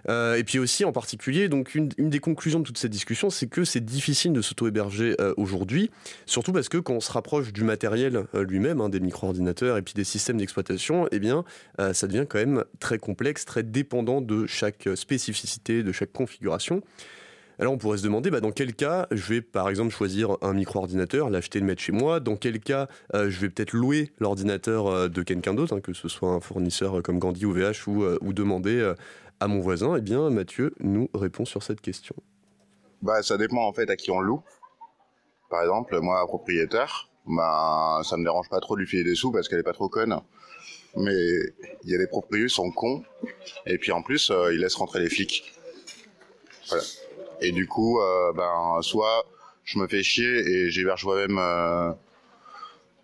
[0.08, 3.48] Euh, et puis aussi en particulier, donc une, des conclusions de toute cette discussion, c'est
[3.48, 5.90] que c'est difficile de s'auto-héberger aujourd'hui,
[6.24, 9.92] surtout parce que quand on se rapproche du matériel lui-même, hein, des micro-ordinateurs et puis
[9.92, 11.44] des systèmes d'exploitation, eh bien
[11.92, 16.82] ça devient quand même très complexe, très dépendant de chaque spécificité, de chaque configuration.
[17.60, 20.52] Alors on pourrait se demander bah, dans quel cas je vais par exemple choisir un
[20.52, 24.86] micro-ordinateur, l'acheter, le mettre chez moi, dans quel cas euh, je vais peut-être louer l'ordinateur
[24.86, 28.04] euh, de quelqu'un d'autre, hein, que ce soit un fournisseur comme Gandhi ou VH ou,
[28.04, 28.94] euh, ou demander
[29.40, 29.96] à mon voisin.
[29.96, 32.14] Eh bien Mathieu nous répond sur cette question.
[33.02, 34.42] Bah ça dépend en fait à qui on loue.
[35.50, 39.32] Par exemple, moi propriétaire, bah, ça me dérange pas trop de lui filer des sous
[39.32, 40.16] parce qu'elle est pas trop conne.
[40.94, 41.12] Mais
[41.82, 43.02] il y a des propriétaires sont cons
[43.66, 45.52] et puis en plus ils laissent rentrer les flics.
[46.68, 46.84] Voilà.
[47.40, 49.24] Et du coup, euh, ben, soit
[49.64, 51.92] je me fais chier et j'héberge moi-même euh,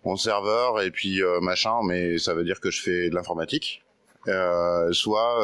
[0.03, 3.83] mon serveur et puis euh, machin, mais ça veut dire que je fais de l'informatique.
[4.91, 5.37] soit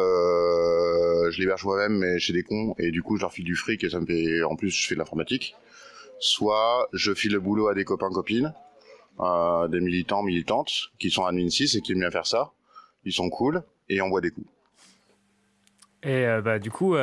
[1.31, 3.83] je l'héberge moi-même mais chez des cons et du coup je leur file du fric
[3.83, 5.55] et ça me fait en plus je fais de l'informatique.
[6.19, 8.53] Soit je file le boulot à des copains copines
[9.69, 12.51] des militants militantes qui sont admin 6 et qui aiment bien faire ça.
[13.05, 14.47] Ils sont cool et on boit des coups.
[16.03, 16.95] Et bah du coup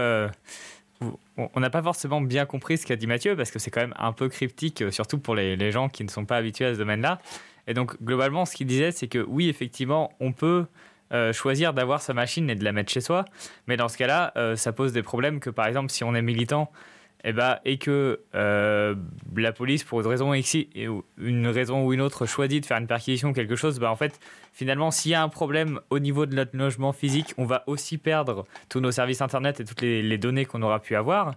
[1.37, 3.95] on n'a pas forcément bien compris ce qu'a dit Mathieu parce que c'est quand même
[3.99, 6.79] un peu cryptique, euh, surtout pour les, gens qui ne sont pas habitués à ce
[6.79, 7.21] domaine-là.
[7.67, 10.67] Et donc, globalement, ce qu'il disait, c'est que oui, effectivement, on peut
[11.13, 13.25] euh, choisir d'avoir sa machine et de la mettre chez soi,
[13.67, 16.23] mais dans ce cas-là, euh, ça pose des problèmes que, par exemple, si on est
[16.23, 16.71] militant
[17.25, 18.95] et, eh bah, ben, et que euh,
[19.37, 23.57] la police, pour une raison, ou une autre, choisit de faire une perquisition ou quelque
[23.57, 24.21] chose, bah, en fait,
[24.53, 27.99] finalement, s'il y a un problème au niveau de notre logement physique, on va aussi
[27.99, 31.35] perdre tous nos services Internet et toutes les, données qu'on aura pu avoir.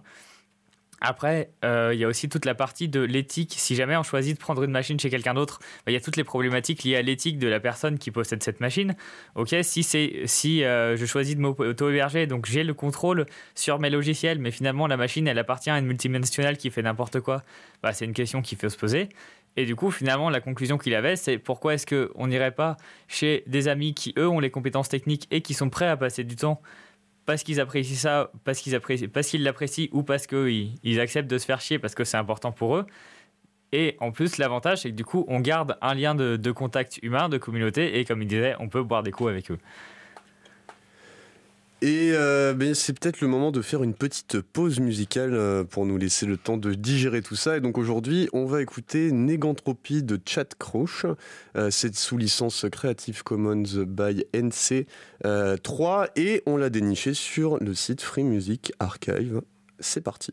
[1.04, 3.54] Après, euh, il y a aussi toute la partie de l'éthique.
[3.56, 6.00] Si jamais on choisit de prendre une machine chez quelqu'un d'autre, bah, il y a
[6.00, 8.94] toutes les problématiques liées à l'éthique de la personne qui possède cette machine.
[9.34, 13.90] Ok, si c'est si euh, je choisis de m'auto-héberger, donc j'ai le contrôle sur mes
[13.90, 17.42] logiciels, mais finalement la machine elle appartient à une multinationale qui fait n'importe quoi,
[17.82, 19.08] bah, c'est une question qu'il faut se poser.
[19.56, 23.42] Et du coup, finalement, la conclusion qu'il avait, c'est pourquoi est-ce qu'on n'irait pas chez
[23.46, 26.36] des amis qui, eux, ont les compétences techniques et qui sont prêts à passer du
[26.36, 26.62] temps
[27.26, 31.30] parce qu'ils apprécient ça, parce qu'ils apprécient, parce qu'ils l'apprécient ou parce qu'ils ils acceptent
[31.30, 32.86] de se faire chier parce que c'est important pour eux.
[33.72, 36.98] Et en plus, l'avantage, c'est que du coup, on garde un lien de, de contact
[37.02, 39.58] humain, de communauté, et comme il disait, on peut boire des coups avec eux.
[41.82, 45.84] Et euh, ben, c'est peut-être le moment de faire une petite pause musicale euh, pour
[45.84, 47.56] nous laisser le temps de digérer tout ça.
[47.56, 51.06] Et donc aujourd'hui, on va écouter Négantropie de Chad Croche.
[51.56, 54.86] Euh, c'est sous licence Creative Commons by NC
[55.60, 59.42] 3 et on l'a déniché sur le site Free Music Archive.
[59.80, 60.32] C'est parti.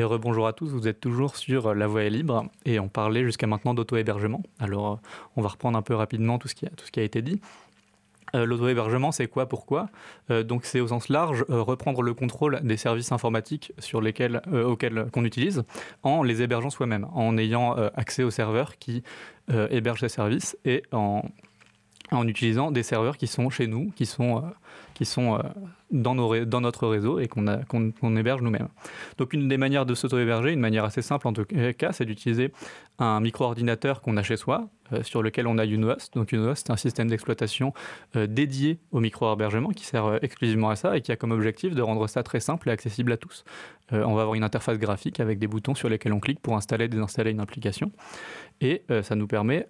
[0.00, 3.22] Et rebonjour à tous, vous êtes toujours sur La Voix est libre et on parlait
[3.22, 4.42] jusqu'à maintenant d'auto-hébergement.
[4.58, 4.98] Alors
[5.36, 6.64] on va reprendre un peu rapidement tout ce qui
[7.00, 7.38] a, été dit.
[8.34, 9.44] Euh, L'auto-hébergement, c'est quoi?
[9.44, 9.90] Pourquoi?
[10.30, 14.40] Euh, Donc, c'est au sens large euh, reprendre le contrôle des services informatiques sur lesquels,
[14.50, 15.64] euh, auxquels qu'on utilise
[16.02, 19.02] en les hébergeant soi-même, en ayant euh, accès aux serveurs qui
[19.50, 21.24] euh, hébergent ces services et en,
[22.10, 24.40] en utilisant des serveurs qui sont chez nous, qui sont, euh,
[24.94, 25.42] qui sont euh,
[25.90, 28.68] dans, notre réseau et qu'on héberge nous-mêmes.
[29.18, 32.52] Donc, une des manières de s'auto-héberger, une manière assez simple en tout cas, c'est d'utiliser
[32.98, 36.14] un micro-ordinateur qu'on a chez soi, euh, sur lequel on a UNOHOST.
[36.14, 37.72] Donc UNOHOST, c'est un système d'exploitation
[38.14, 42.06] dédié au micro-hébergement qui sert exclusivement à ça et qui a comme objectif de rendre
[42.08, 43.44] ça très simple et accessible à tous.
[43.92, 46.84] On va avoir une interface graphique avec des boutons sur lesquels on clique pour installer
[46.84, 47.92] et désinstaller une application.
[48.60, 49.68] Et ça nous permet,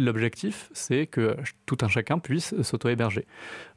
[0.00, 1.36] L'objectif, c'est que
[1.66, 3.26] tout un chacun puisse s'auto-héberger.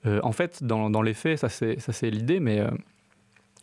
[0.06, 2.70] Euh, en fait, dans, dans les faits, ça c'est l'idée, mais euh,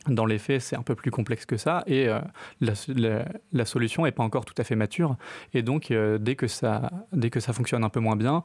[0.09, 2.21] dans les faits, c'est un peu plus complexe que ça et euh,
[2.61, 2.75] la,
[3.53, 5.17] la- solution n'est pas encore tout à fait mature.
[5.55, 8.43] Et donc, dès, que ça, dès que ça fonctionne un peu moins bien,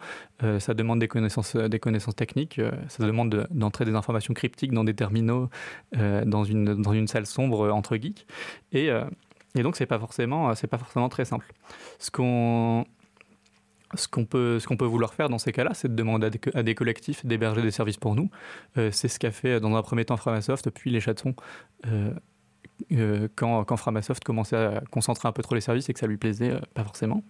[0.60, 4.86] ça demande des connaissances, des connaissances techniques, ça demande de- d'entrer des informations cryptiques dans
[4.86, 5.50] des terminaux,
[5.94, 8.26] dans, une, dans une salle sombre entre geeks.
[8.72, 8.90] Et,
[9.58, 11.48] et donc, c'est pas forcément, pas forcément très simple.
[12.00, 12.86] Ce qu'on
[13.96, 17.26] ce qu'on peut, peut vouloir faire dans ces cas-là, c'est de demander à des, collectifs
[17.26, 18.30] d'héberger des services pour nous.
[18.78, 21.36] Euh, c'est ce qu'a fait dans un premier temps Framasoft, puis les chatons,
[21.88, 22.12] euh,
[22.92, 26.18] euh, quand, Framasoft commençait à concentrer un peu trop les services et que ça lui
[26.18, 27.24] plaisait, euh, pas forcément.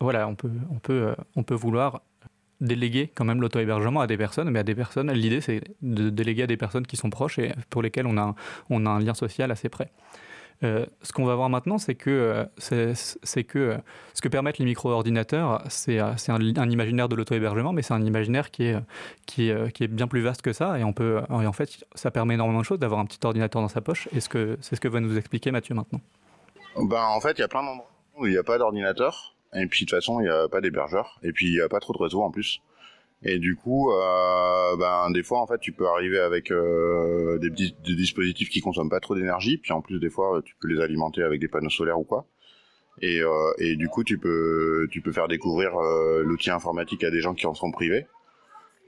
[0.00, 2.02] Voilà, on peut, on peut, euh, on peut vouloir
[2.60, 6.42] déléguer quand même l'auto-hébergement à des personnes, mais à des personnes, l'idée c'est de déléguer
[6.42, 8.34] à des personnes qui sont proches et pour lesquelles on a
[8.68, 9.90] on a un lien social assez près.
[10.62, 12.92] Euh, ce qu'on va voir maintenant, c'est que, euh,
[13.22, 13.76] c'est que euh,
[14.12, 18.64] ce que permettent les micro-ordinateurs, c'est un, imaginaire de l'auto-hébergement, mais c'est un imaginaire qui
[18.64, 18.76] est,
[19.26, 20.78] qui est bien plus vaste que ça.
[20.78, 23.62] Et, on peut, et en fait, ça permet énormément de choses d'avoir un petit ordinateur
[23.62, 24.08] dans sa poche.
[24.12, 26.00] Et ce que- c'est ce que va nous expliquer Mathieu maintenant.
[26.76, 29.34] Ben, en fait, il y a plein d'endroits où il n'y a pas d'ordinateur.
[29.54, 31.18] Et puis, de toute façon, il n'y a pas d'hébergeur.
[31.22, 32.60] Et puis, il n'y a pas trop de réseau en plus.
[33.22, 37.50] Et du coup, euh, ben, des fois, en fait, tu peux arriver avec euh, des,
[37.50, 39.58] dispositifs qui consomment pas trop d'énergie.
[39.58, 42.26] Puis, en plus, des fois, tu peux les alimenter avec des panneaux solaires ou quoi.
[43.02, 47.10] Et, euh, et du coup, tu peux, tu peux faire découvrir euh, l'outil informatique à
[47.10, 48.06] des gens qui en sont privés.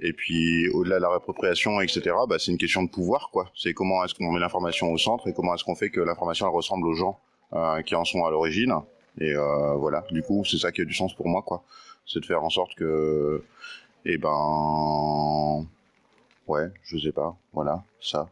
[0.01, 3.51] Et puis, au-delà de la réappropriation, etc., bah, c'est une question de pouvoir, quoi.
[3.55, 6.51] C'est comment est-ce qu'on met l'information au centre et comment est-ce qu'on fait que l'information
[6.51, 7.21] ressemble aux gens
[7.53, 8.75] euh, qui en sont à l'origine.
[9.21, 11.65] Et euh, voilà, du coup, c'est ça qui a du sens pour moi, quoi.
[12.07, 13.43] C'est de faire en sorte que,
[14.05, 15.67] eh ben,
[16.47, 18.29] ouais, je sais pas, voilà, ça.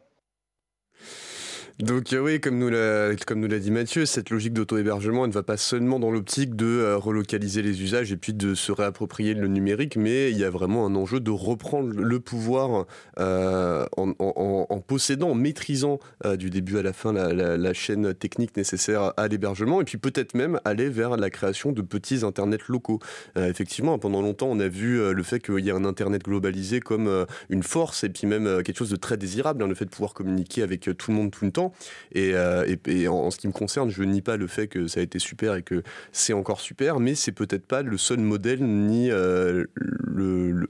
[1.81, 5.33] Donc euh, oui, comme nous l'a comme nous l'a dit Mathieu, cette logique d'auto-hébergement, ne
[5.33, 9.33] va pas seulement dans l'optique de euh, relocaliser les usages et puis de se réapproprier
[9.33, 12.85] le numérique, mais il y a vraiment un enjeu de reprendre le pouvoir
[13.19, 16.01] euh, en, en- possédant, en maîtrisant
[16.39, 20.59] du début à la fin la, chaîne technique nécessaire à l'hébergement et puis peut-être même
[20.65, 22.99] aller vers la création de petits internets locaux.
[23.37, 27.27] Effectivement, pendant longtemps, on a vu le fait qu'il y ait un internet globalisé comme
[27.51, 30.15] une force et puis même quelque chose de très désirable, hein, le fait de pouvoir
[30.15, 31.70] communiquer avec tout le monde tout le temps.
[32.13, 32.67] Et, euh,
[33.09, 35.55] en, ce qui me concerne, je nie pas le fait que ça a été super
[35.55, 39.67] et que c'est encore super, mais c'est peut-être pas le seul modèle ni euh,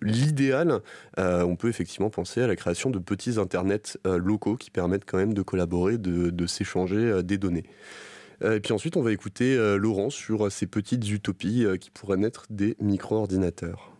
[0.03, 0.81] l'idéal.
[1.19, 5.19] Euh, on peut effectivement penser à la création de petits internets locaux qui permettent quand
[5.19, 7.65] même de collaborer, de, s'échanger des données.
[8.43, 12.77] Et puis ensuite, on va écouter Laurent sur ces petites utopies qui pourraient naître des
[12.81, 13.93] micro-ordinateurs.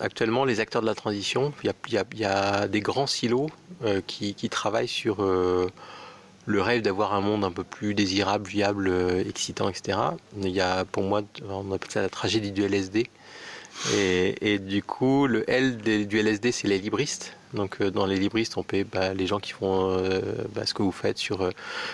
[0.00, 3.48] Actuellement, les acteurs de la transition, il y a, des grands silos
[4.06, 5.18] qui, travaillent sur
[6.48, 9.98] le rêve d'avoir un monde un peu plus désirable, viable, euh, excitant, etc.
[10.40, 13.06] Il y a, pour moi, on appelle ça la tragédie du LSD.
[13.94, 17.36] Et, du coup, le L du LSD, c'est les libristes.
[17.54, 20.20] Donc, euh, dans les libristes, on paie bah, les gens qui font euh,
[20.54, 21.50] bah, ce que vous faites sur euh,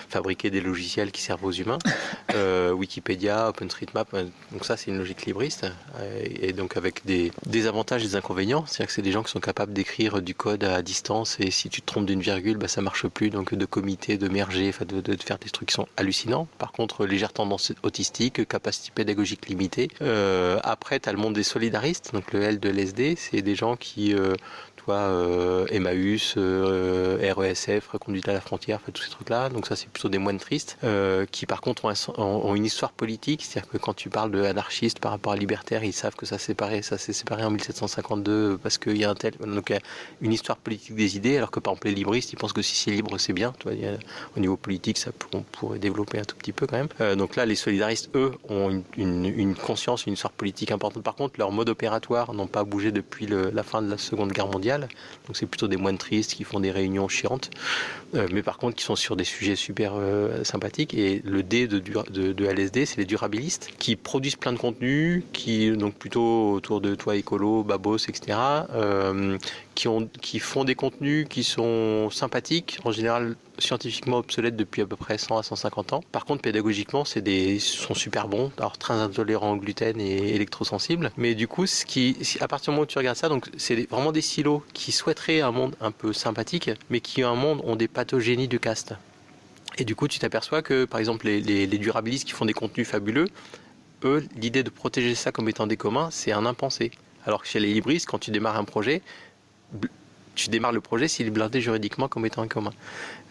[0.09, 1.79] fabriquer des logiciels qui servent aux humains.
[2.75, 4.13] Wikipédia, OpenStreetMap,
[4.51, 5.65] donc ça, c'est une logique libriste.
[6.41, 8.65] Et donc, avec des, des avantages et des inconvénients.
[8.65, 11.69] C'est-à-dire que c'est des gens qui sont capables d'écrire du code à distance et si
[11.69, 13.29] tu te trompes d'une virgule, bah, ça marche plus.
[13.29, 16.47] Donc, de comité, de merger, de, de faire des trucs qui sont hallucinants.
[16.57, 19.87] Par contre, légère tendance autistique, capacité pédagogique limitée.
[20.01, 22.11] Euh, après, tu as le monde des solidaristes.
[22.13, 24.13] Donc, le L de l'SD, c'est des gens qui.
[24.13, 24.35] euh,
[24.93, 29.49] euh, Emmaüs, euh, RESF, Reconduite à la frontière, tous ces trucs-là.
[29.49, 32.55] Donc ça, c'est plutôt des moines tristes, euh, qui par contre ont, un- ont- ont
[32.55, 33.43] une histoire politique.
[33.43, 36.37] C'est-à-dire que quand tu parles de anarchistes par rapport à libertaire, ils savent que ça
[36.37, 36.53] s'est
[37.13, 39.73] séparé, en 1752 parce qu'il y a un tel, donc
[40.21, 42.75] une histoire politique des idées, alors que par exemple les libristes, ils pensent que si
[42.75, 43.53] c'est libre, c'est bien.
[44.35, 45.11] Au niveau politique, ça
[45.51, 47.15] pourrait développer un tout petit peu quand même.
[47.17, 51.03] Donc là, les solidaristes, eux, ont une, conscience, une histoire politique importante.
[51.03, 54.47] Par contre, leur mode opératoire n'ont pas bougé depuis la fin de la Seconde Guerre
[54.47, 54.74] mondiale.
[54.81, 57.49] Donc c'est plutôt des moines tristes qui font des réunions chiantes,
[58.15, 60.93] euh, mais par contre qui sont sur des sujets super euh, sympathiques.
[60.93, 65.95] Et le D de, LSD, c'est les durabilistes qui produisent plein de contenus, qui donc
[65.95, 68.37] plutôt autour de toi écolo, babos, etc.
[69.75, 74.85] qui, ont, qui font des contenus qui sont sympathiques, en général scientifiquement obsolètes depuis à
[74.85, 76.03] peu près 100 à 150 ans.
[76.11, 81.11] Par contre, pédagogiquement, c'est des sont super bons, alors très intolérants au gluten et électrosensibles.
[81.17, 81.65] Mais du coup,
[82.39, 85.41] à partir du moment où tu regardes ça, donc c'est vraiment des silos qui souhaiteraient
[85.41, 88.93] un monde un peu sympathique, mais qui un monde ont des pathogénies du caste.
[89.77, 93.27] Et du coup, tu t'aperçois que, par exemple, les durabilistes qui font des contenus fabuleux,
[94.03, 96.91] eux, l'idée de protéger ça comme étant des communs, c'est un impensé.
[97.25, 99.01] Alors que chez les libristes, quand tu démarres un projet,
[100.35, 102.71] tu démarres le projet s'il est blindé juridiquement comme étant un commun.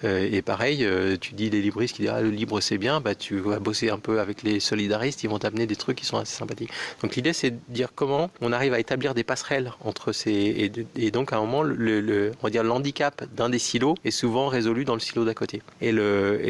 [0.02, 3.00] Euh, et pareil, euh, tu dis les libristes qui disent ah, le libre c'est bien,
[3.00, 6.06] bah, tu vas bosser un peu avec les solidaristes, ils vont t'amener des trucs qui
[6.06, 6.70] sont assez sympathiques.
[7.02, 10.32] Donc l'idée c'est de dire comment on arrive à établir des passerelles entre ces.
[10.32, 13.94] Et, et donc à un moment, le, le on va dire l'handicap d'un des silos
[14.04, 15.62] est souvent résolu dans le silo d'à côté.
[15.80, 15.92] Et,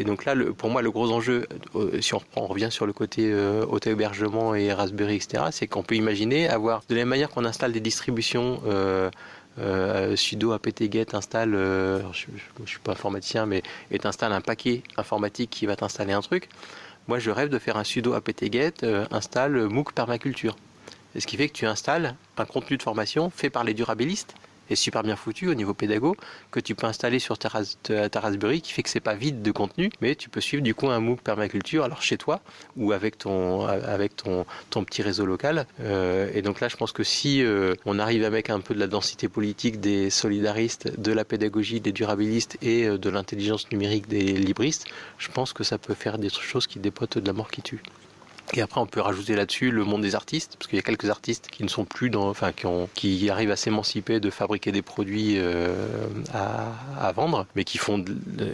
[0.05, 3.65] donc là, pour moi, le gros enjeu, euh, si on, revient sur le côté euh,
[3.65, 7.71] auto-hébergement et Raspberry, etc., c'est qu'on peut imaginer avoir, de la même manière qu'on installe
[7.71, 8.61] des distributions.
[9.57, 12.27] Euh, sudo apt-get installe, euh, je
[12.59, 16.49] ne suis pas informaticien, mais et t'installes un paquet informatique qui va t'installer un truc.
[17.07, 20.57] Moi, je rêve de faire un sudo apt-get euh, installe MOOC permaculture.
[21.17, 24.35] Ce qui fait que tu installes un contenu de formation fait par les durabilistes
[24.69, 26.15] est super bien foutu au niveau pédago
[26.51, 27.49] que tu peux installer sur ta,
[28.09, 30.75] ta Raspberry qui fait que c'est pas vide de contenu mais tu peux suivre du
[30.75, 32.41] coup un MOOC permaculture alors chez toi
[32.77, 35.65] ou avec ton avec ton, ton petit réseau local.
[35.81, 38.79] Euh, et donc là je pense que si euh, on arrive mettre un peu de
[38.79, 44.07] la densité politique des solidaristes de la pédagogie des durabilistes et euh, de l'intelligence numérique
[44.07, 44.85] des libristes
[45.17, 47.81] je pense que ça peut faire des choses qui dépotent de la mort qui tue
[48.53, 51.09] et après, on peut rajouter là-dessus le monde des artistes, parce qu'il y a quelques
[51.09, 52.51] artistes qui ne sont plus dans, enfin,
[52.93, 55.73] qui, arrivent à s'émanciper de fabriquer des produits euh,
[56.33, 58.03] à, vendre, mais qui font,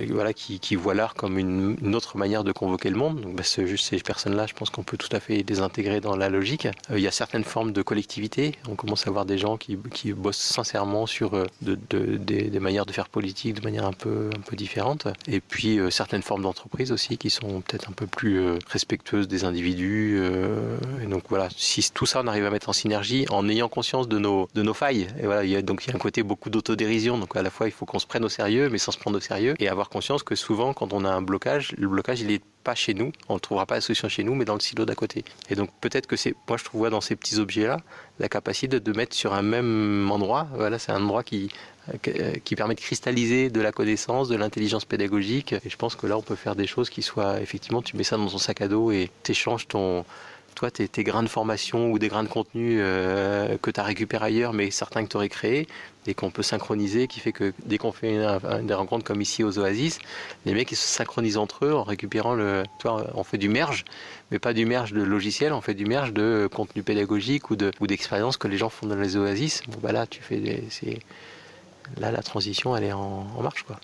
[0.09, 3.21] voilà, qui, voient l'art comme une, autre manière de convoquer le monde.
[3.21, 6.15] Donc, bah, juste ces personnes-là, je pense qu'on peut tout à fait les intégrer dans
[6.15, 6.67] la logique.
[6.89, 8.55] Euh, il y a certaines formes de collectivité.
[8.69, 9.75] On commence à voir des gens qui,
[10.13, 14.29] bossent sincèrement sur euh, de, de, des, manières de faire politique de manière un peu,
[14.35, 15.07] un peu différente.
[15.27, 19.27] Et puis, euh, certaines formes d'entreprise aussi qui sont peut-être un peu plus euh, respectueuses
[19.27, 20.77] des individus euh,
[21.07, 24.17] donc voilà, si tout ça on arrive à mettre en synergie, en ayant conscience de
[24.17, 27.17] nos, failles, et voilà, il y a, donc il y a un côté beaucoup d'autodérision,
[27.17, 29.17] donc à la fois il faut qu'on se prenne au sérieux, mais sans se prendre
[29.17, 32.31] au sérieux, et avoir conscience que souvent quand on a un blocage, le blocage il
[32.31, 34.59] est pas chez nous, on ne trouvera pas la solution chez nous, mais dans le
[34.59, 35.23] silo d'à côté.
[35.49, 37.77] Et donc peut-être que c'est, moi je trouve dans ces petits objets-là
[38.19, 41.49] la capacité de, mettre sur un même endroit, voilà, c'est un endroit qui,
[42.43, 45.53] qui permet de cristalliser de la connaissance, de l'intelligence pédagogique.
[45.53, 48.03] Et je pense que là, on peut faire des choses qui soient, effectivement, tu mets
[48.03, 50.05] ça dans ton sac à dos et t'échanges ton,
[50.55, 54.27] toi, tes, grains de formation ou des grains de contenu euh, que tu as récupérés
[54.27, 55.67] ailleurs, mais certains que tu aurais créés
[56.07, 58.19] et qu'on peut synchroniser, qui fait que dès qu'on fait
[58.63, 59.99] des rencontres comme ici aux Oasis,
[60.45, 62.63] les mecs ils se synchronisent entre eux en récupérant le.
[62.79, 63.85] Toi, on fait du merge,
[64.31, 68.35] mais pas du merge de logiciel, on fait du merge de contenu pédagogique ou d'expériences
[68.35, 69.61] ou que les gens font dans les Oasis.
[69.67, 70.63] Bon, bah là, tu fais des.
[71.97, 73.79] Là, la transition, elle est en, en marche, quoi.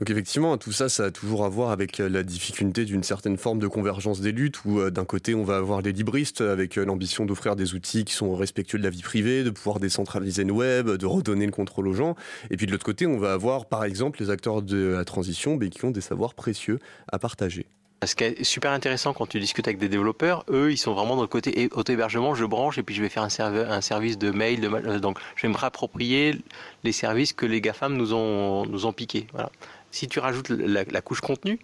[0.00, 3.60] Donc effectivement, tout ça, ça a toujours à voir avec la difficulté d'une certaine forme
[3.60, 6.84] de convergence des luttes, où euh, d'un côté, on va avoir les libristes avec euh,
[6.84, 10.52] l'ambition d'offrir des outils qui sont respectueux de la vie privée, de pouvoir décentraliser le
[10.52, 12.16] web, de redonner le contrôle aux gens.
[12.50, 15.56] Et puis de l'autre côté, on va avoir par exemple les acteurs de la transition
[15.56, 16.80] mais qui ont des savoirs précieux
[17.10, 17.66] à partager.
[18.06, 21.16] Ce qui est super intéressant quand tu discutes avec des développeurs, eux, ils sont vraiment
[21.16, 24.64] dans le côté auto-hébergement, je branche et puis je vais faire un, service de mail.
[24.64, 26.38] Euh, donc, je vais me réapproprier
[26.82, 29.26] les services que les GAFAM nous ont, nous ont piqués.
[29.32, 29.50] Voilà.
[29.94, 31.60] Si tu rajoutes la, couche contenu,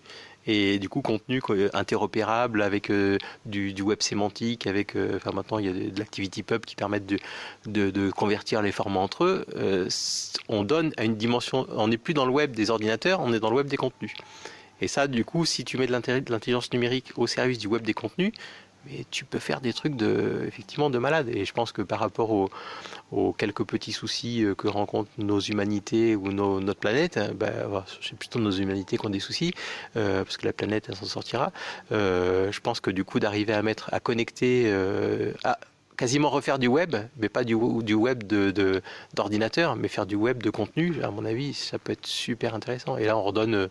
[0.47, 5.69] et du coup contenu interopérable avec euh, du, web sémantique, avec euh, maintenant il y
[5.69, 7.13] a de, l'activity pub qui permettent
[7.67, 9.45] de, convertir les formats entre eux.
[9.57, 9.89] Euh,
[10.49, 13.41] on donne à une dimension, on n'est plus dans le web des ordinateurs, on est
[13.41, 14.15] dans le web des contenus.
[14.81, 17.95] Et ça, du coup, si tu mets de l'intelligence numérique au service du web des
[17.95, 18.33] contenus,
[18.87, 21.29] mais tu peux faire des trucs de, effectivement de malade.
[21.29, 26.33] Et je pense que par rapport aux, quelques petits soucis que rencontrent nos humanités ou
[26.33, 27.51] notre planète, ben,
[28.01, 29.53] c'est plutôt nos humanités qui ont des soucis,
[29.97, 31.53] euh, parce que la planète, elle s'en sortira.
[31.93, 35.59] Euh, je pense que du coup, d'arriver à mettre, à connecter, euh, à
[35.97, 38.25] quasiment refaire du web, mais pas du, du web
[39.15, 42.55] d'ordinateur, de, mais faire du web de contenu, à mon avis, ça peut être super
[42.55, 42.97] intéressant.
[42.97, 43.69] Et là, on redonne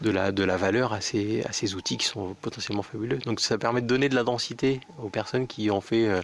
[0.00, 3.18] de la, de la valeur à ces, à ces outils qui sont potentiellement fabuleux.
[3.18, 6.22] Donc ça permet de donner de la densité aux personnes qui ont fait euh,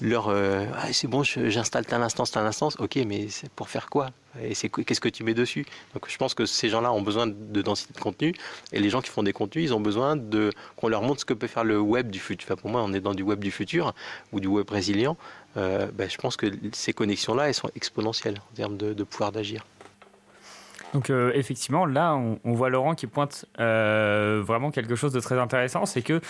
[0.00, 2.76] leur ah, c'est bon, j'installe telle instance, telle instance.
[2.80, 4.10] Ok, mais c'est pour faire quoi?
[4.42, 5.64] Et c'est qu'est-ce que tu mets dessus?
[5.94, 8.34] Donc je pense que ces gens-là ont besoin de densité de contenu
[8.72, 11.24] et les gens qui font des contenus, ils ont besoin de qu'on leur montre ce
[11.24, 12.46] que peut faire le web du futur.
[12.48, 13.94] Enfin, pour moi, on est dans du web du futur
[14.32, 15.16] ou du web résilient.
[15.54, 19.64] Ben, je pense que ces connexions-là, elles sont exponentielles en termes de pouvoir d'agir.
[20.92, 25.38] Donc euh, effectivement, là, on, voit Laurent qui pointe euh, vraiment quelque chose de très
[25.38, 26.20] intéressant, c'est que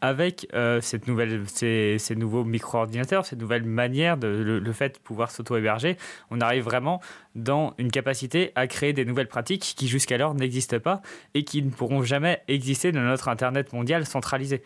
[0.00, 5.30] avec euh, cette nouvelle, ces, nouveaux micro-ordinateurs, cette nouvelle manière, de, le, fait de pouvoir
[5.30, 5.96] s'auto-héberger,
[6.30, 7.00] on arrive vraiment
[7.34, 11.02] dans une capacité à créer des nouvelles pratiques qui jusqu'alors n'existent pas
[11.34, 14.62] et qui ne pourront jamais exister dans notre Internet mondial centralisé.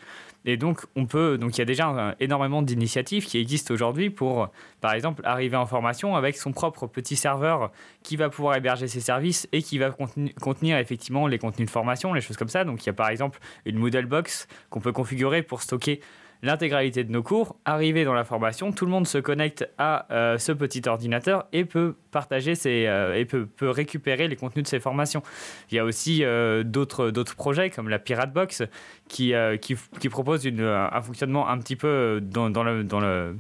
[0.46, 4.50] Et donc, on peut, donc il y a déjà énormément d'initiatives qui existent aujourd'hui pour,
[4.82, 7.72] par exemple, arriver en formation avec son propre petit serveur
[8.02, 12.12] qui va pouvoir héberger ses services et qui va contenir effectivement les contenus de formation,
[12.12, 12.64] les choses comme ça.
[12.64, 16.00] Donc, il y a par exemple une Moodle Box qu'on peut configurer pour stocker
[16.44, 17.56] l'intégralité de nos cours.
[17.64, 21.64] Arrivé dans la formation, tout le monde se connecte à euh, ce petit ordinateur et
[21.64, 25.22] peut partager ses, euh, et peut, peut, récupérer les contenus de ses formations.
[25.70, 28.62] Il y a aussi euh, d'autres projets comme la Pirate Box
[29.08, 33.36] qui, qui, propose une, un fonctionnement un petit peu dans, dans le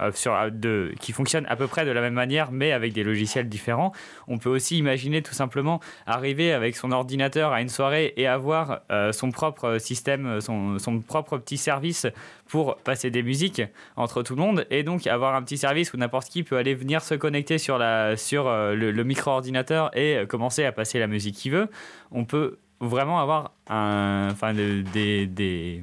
[0.00, 2.92] euh, sur, euh, de, qui fonctionne à peu près de la même manière, mais avec
[2.92, 3.92] des logiciels différents.
[4.28, 8.80] On peut aussi imaginer tout simplement arriver avec son ordinateur à une soirée et avoir
[8.90, 12.06] euh, son propre système, son, son, propre petit service
[12.46, 13.62] pour passer des musiques
[13.96, 16.74] entre tout le monde, et donc avoir un petit service où n'importe qui peut aller
[16.74, 21.52] venir se connecter sur, la, sur le, micro-ordinateur et commencer à passer la musique qu'il
[21.52, 21.68] veut.
[22.10, 25.82] On peut vraiment avoir un, enfin, des, des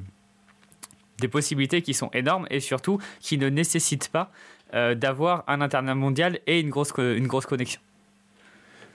[1.20, 4.30] des possibilités qui sont énormes et surtout qui ne nécessitent pas
[4.74, 7.80] euh, d'avoir un Internet mondial et une grosse, connexion.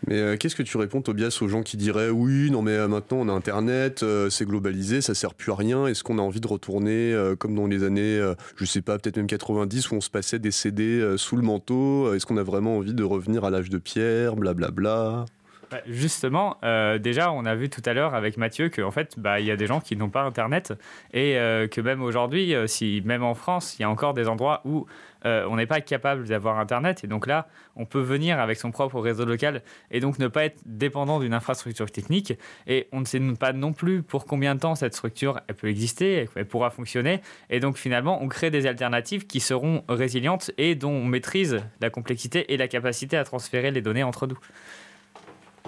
[0.08, 2.88] Mais euh, qu'est-ce que tu réponds, Tobias, aux gens qui diraient oui, non, mais euh,
[2.88, 5.88] maintenant on a Internet, c'est globalisé, ça sert plus à rien.
[5.88, 8.22] Est-ce qu'on a envie de retourner comme dans les années,
[8.56, 12.14] je sais pas, peut-être même 90 où on se passait des CD sous le manteau
[12.14, 14.72] Est-ce qu'on a vraiment envie de revenir à l'âge de pierre, blablabla?
[14.72, 15.26] bla, bla
[15.70, 19.40] bah, justement, euh, déjà, on a vu tout à l'heure avec Mathieu qu'en fait, bah,
[19.40, 20.74] il y a des gens qui n'ont pas Internet
[21.14, 24.28] et euh, que même aujourd'hui, euh, si même en France, il y a encore des
[24.28, 24.86] endroits où
[25.26, 27.04] on n'est pas capable d'avoir Internet.
[27.04, 30.46] Et donc là, on peut venir avec son propre réseau local et donc ne pas
[30.46, 32.36] être dépendant d'une infrastructure technique.
[32.68, 35.68] Et on ne sait pas non plus pour combien de temps cette structure elle peut
[35.68, 37.20] exister, elle pourra fonctionner.
[37.50, 41.90] Et donc finalement, on crée des alternatives qui seront résilientes et dont on maîtrise la
[41.90, 44.40] complexité et la capacité à transférer les données entre nous.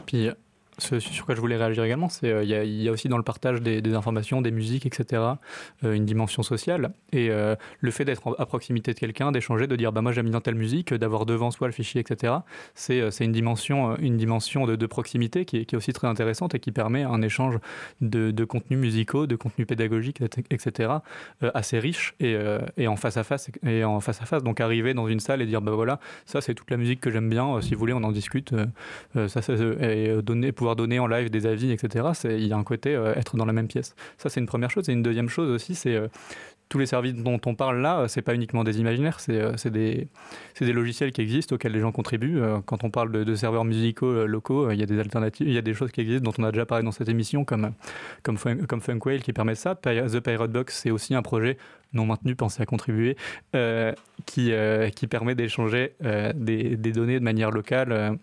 [0.06, 0.30] Puis
[0.82, 3.24] ce sur quoi je voulais réagir également, c'est qu'il euh, y, a aussi dans le
[3.24, 5.22] partage des, informations, des musiques, etc.,
[5.84, 6.94] euh, une dimension sociale.
[7.12, 10.30] Et euh, le fait d'être à proximité de quelqu'un, d'échanger, de dire bah, moi j'aime
[10.30, 12.34] bien telle musique, d'avoir devant soi le fichier, etc.,
[12.74, 17.04] c'est une dimension, une dimension de, proximité qui est, aussi très intéressante et qui permet
[17.04, 17.60] un échange
[18.02, 20.90] de, de contenus musicaux, de contenus pédagogiques, etc.,
[21.54, 22.36] assez riche et,
[22.78, 23.50] et, en face à face.
[23.66, 26.42] Et en face à face, donc arriver dans une salle et dire bah voilà, ça
[26.42, 28.54] c'est toute la musique que j'aime bien, si vous voulez on en discute,
[29.16, 32.10] ça, ça et donner, pouvoir donner en live des avis, etc.
[32.26, 33.96] Il y a un côté euh, être dans la même pièce.
[34.18, 34.90] Ça, c'est une première chose.
[34.90, 36.08] Et une deuxième chose aussi, euh,
[36.70, 40.74] tous les services dont on parle là, c'est pas uniquement des imaginaires, c'est euh, des,
[40.74, 42.42] logiciels qui existent auxquels les gens contribuent.
[42.66, 45.62] Quand on parle de, serveurs musicaux locaux, il y a des alternatives, il y a
[45.62, 47.74] des choses qui existent dont on a déjà parlé dans cette émission, comme,
[48.24, 48.82] comme, comme
[49.22, 49.76] qui permet ça.
[49.76, 51.58] The Pirate Box, c'est aussi un projet
[51.94, 53.18] non maintenu, pensez à contribuer,
[54.26, 55.94] qui, permet d'échanger
[56.36, 58.18] des, données de manière locale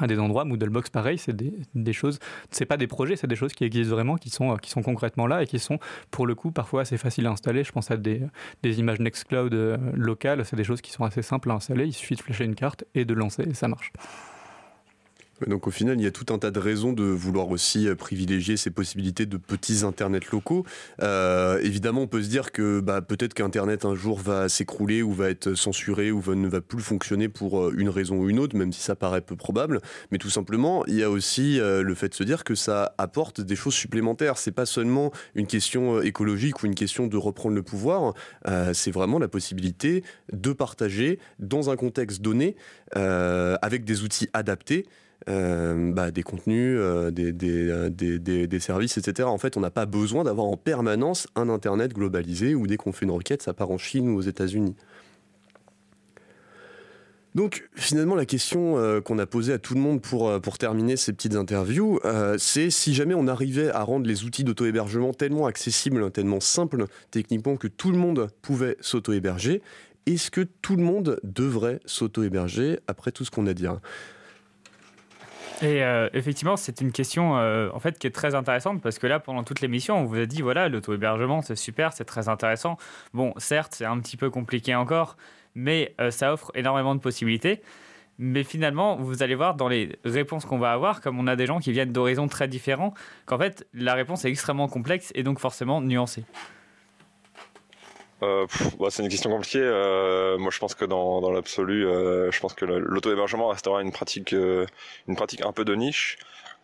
[0.00, 0.44] à des endroits.
[0.44, 2.18] Moodlebox, pareil, c'est des, des, choses,
[2.50, 5.26] c'est pas des projets, c'est des choses qui existent vraiment, qui sont, qui sont concrètement
[5.26, 5.78] là et qui sont,
[6.10, 7.64] pour le coup, parfois assez faciles à installer.
[7.64, 8.22] Je pense à des,
[8.62, 11.86] des images Nextcloud euh, locales, c'est des choses qui sont assez simples à installer.
[11.86, 13.92] Il suffit de flasher une carte et de lancer et ça marche.
[15.46, 17.94] Donc au final, il y a tout un tas de raisons de vouloir aussi euh,
[17.94, 20.64] privilégier ces possibilités de petits internets locaux.
[21.02, 25.12] Euh, évidemment, on peut se dire que bah, peut-être qu'Internet un jour va s'écrouler ou
[25.12, 28.56] va être censuré ou ne va plus fonctionner pour euh, une raison ou une autre,
[28.56, 29.80] même si ça paraît peu probable.
[30.10, 33.40] Mais tout simplement, il y a aussi le fait de se dire que ça apporte
[33.40, 34.38] des choses supplémentaires.
[34.38, 38.14] C'est pas seulement une question écologique ou une question de reprendre le pouvoir.
[38.72, 42.56] c'est vraiment la possibilité de partager dans un contexte donné
[42.94, 44.86] avec des outils adaptés.
[45.28, 47.10] Euh, bah, des contenus, euh,
[47.42, 49.28] euh, des, services, etc.
[49.28, 52.92] En fait, on n'a pas besoin d'avoir en permanence un Internet globalisé où dès qu'on
[52.92, 54.76] fait une requête, ça part en Chine ou aux États-Unis.
[57.34, 61.12] Donc finalement la question qu'on a posée à tout le monde pour, pour terminer ces
[61.12, 62.00] petites interviews,
[62.36, 67.56] c'est si jamais on arrivait à rendre les outils d'auto-hébergement tellement accessibles, tellement simples techniquement
[67.56, 69.62] que tout le monde pouvait s'auto-héberger,
[70.06, 73.66] est-ce que tout le monde devrait s'auto-héberger après tout ce qu'on a dit
[75.60, 79.06] Et euh, effectivement, c'est une question euh, en fait qui est très intéressante parce que
[79.08, 82.76] là, pendant toute l'émission, on vous a dit voilà, l'auto-hébergement, c'est super, c'est très intéressant.
[83.12, 85.16] Bon, certes, c'est un petit peu compliqué encore,
[85.54, 87.60] mais euh, ça offre énormément de possibilités.
[88.20, 91.46] Mais finalement, vous allez voir dans les réponses qu'on va avoir, comme on a des
[91.46, 92.92] gens qui viennent d'horizons très différents,
[93.26, 96.24] qu'en fait, la réponse est extrêmement complexe et donc forcément nuancée.
[98.22, 98.46] Euh,
[98.80, 99.60] bah, c'est une question compliquée.
[99.62, 103.92] Euh, moi, je pense que dans, dans l'absolu, euh, je pense que l'auto-hébergement restera une
[103.92, 104.66] pratique, euh,
[105.06, 106.18] une pratique un peu de niche.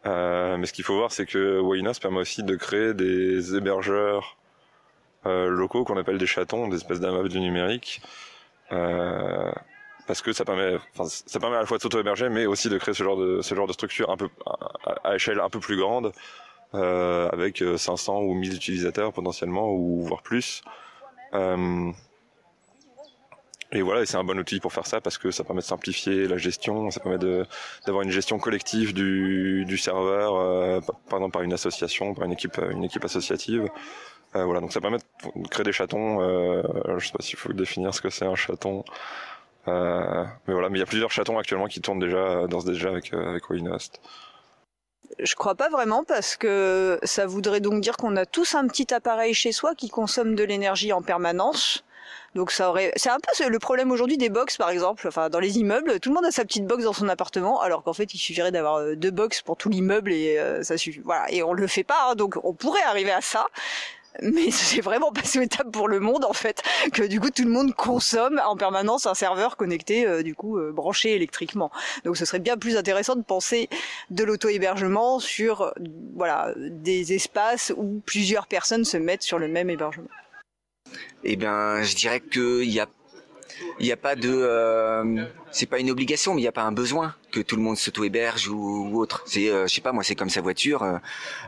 [0.07, 4.37] Euh, mais ce qu'il faut voir, c'est que Wainas permet aussi de créer des hébergeurs
[5.27, 8.03] locaux qu'on appelle des chatons, des espèces d'amas du numérique.
[10.07, 10.77] parce que ça permet,
[11.09, 13.55] ça permet à la fois de s'auto-héberger, mais aussi de créer ce genre de, ce
[13.55, 16.13] genre de structure un peu à, à échelle un peu plus grande,
[16.75, 20.63] avec 500 ou 1000 utilisateurs potentiellement, ou voire plus.
[21.35, 21.91] Euh,
[23.73, 26.29] et voilà, c'est un bon outil pour faire ça parce que ça permet de simplifier
[26.29, 27.19] la gestion, ça permet
[27.87, 32.33] d'avoir une gestion collective du, du serveur, euh, par exemple par une association, par une
[32.33, 33.69] équipe, une équipe associative.
[34.37, 36.21] Euh, voilà, donc ça permet de créer des chatons.
[36.21, 36.63] Euh,
[36.99, 38.85] je sais pas s'il faut définir ce que c'est un chaton.
[39.69, 42.91] Euh, mais voilà, mais il y a plusieurs chatons actuellement qui tournent déjà, dansent déjà
[42.91, 44.01] avec avec Winost.
[45.19, 48.93] Je crois pas vraiment parce que ça voudrait donc dire qu'on a tous un petit
[48.93, 51.85] appareil chez soi qui consomme de l'énergie en permanence.
[52.35, 55.07] Donc ça aurait, c'est un peu le problème aujourd'hui des box par exemple.
[55.07, 57.85] Enfin, dans les immeubles, tout le monde a sa petite box dans son appartement, alors
[57.85, 61.01] qu'en fait il suffirait d'avoir euh, deux box pour tout l'immeuble et euh, ça suffit.
[61.05, 63.47] Voilà, et on le fait pas, hein, donc on pourrait arriver à ça
[64.23, 66.63] mais c'est vraiment pas souhaitable pour le monde en fait
[66.93, 70.59] que du coup tout le monde consomme en permanence un serveur connecté euh, du coup
[70.59, 71.71] euh, branché électriquement.
[72.05, 73.69] Donc ce serait bien plus intéressant de penser
[74.11, 75.73] de l'auto-hébergement sur
[76.15, 80.09] voilà des espaces où plusieurs personnes se mettent sur le même hébergement.
[81.25, 82.87] Eh bien, je dirais qu'il y a
[83.79, 86.63] il n'y a pas de, euh, c'est pas une obligation, mais il n'y a pas
[86.63, 89.23] un besoin que tout le monde s'auto-héberge ou, autre.
[89.27, 90.83] C'est, euh, je sais pas, moi, c'est comme sa voiture.
[90.83, 90.99] Euh,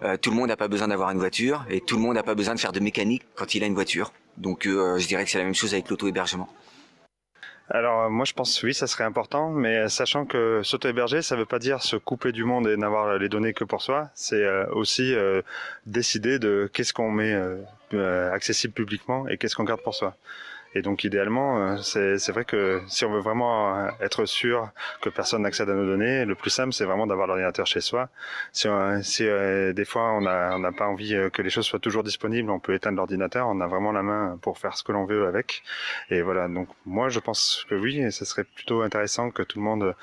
[0.02, 2.22] euh, tout le monde n'a pas besoin d'avoir une voiture et tout le monde n'a
[2.22, 4.12] pas besoin de faire de mécanique quand il a une voiture.
[4.36, 6.48] Donc, je dirais que c'est la même chose avec l'auto-hébergement.
[7.68, 11.58] Alors moi je pense oui ça serait important, mais sachant que s'auto-héberger ça veut pas
[11.58, 15.14] dire se couper du monde et n'avoir les données que pour soi, c'est aussi
[15.84, 17.34] décider de qu'est-ce qu'on met
[18.30, 20.14] accessible publiquement et qu'est-ce qu'on garde pour soi.
[20.76, 24.68] Et donc idéalement, euh, c'est vrai que si on veut vraiment euh, être sûr
[25.00, 28.10] que personne n'accède à nos données, le plus simple c'est vraiment d'avoir l'ordinateur chez soi.
[28.52, 28.68] Si,
[29.02, 32.60] si euh, des fois on n'a pas envie que les choses soient toujours disponibles, on
[32.60, 35.62] peut éteindre l'ordinateur, on a vraiment la main pour faire ce que l'on veut avec.
[36.10, 39.64] Et voilà, donc moi je pense que oui, ce serait plutôt intéressant que tout le
[39.64, 39.94] monde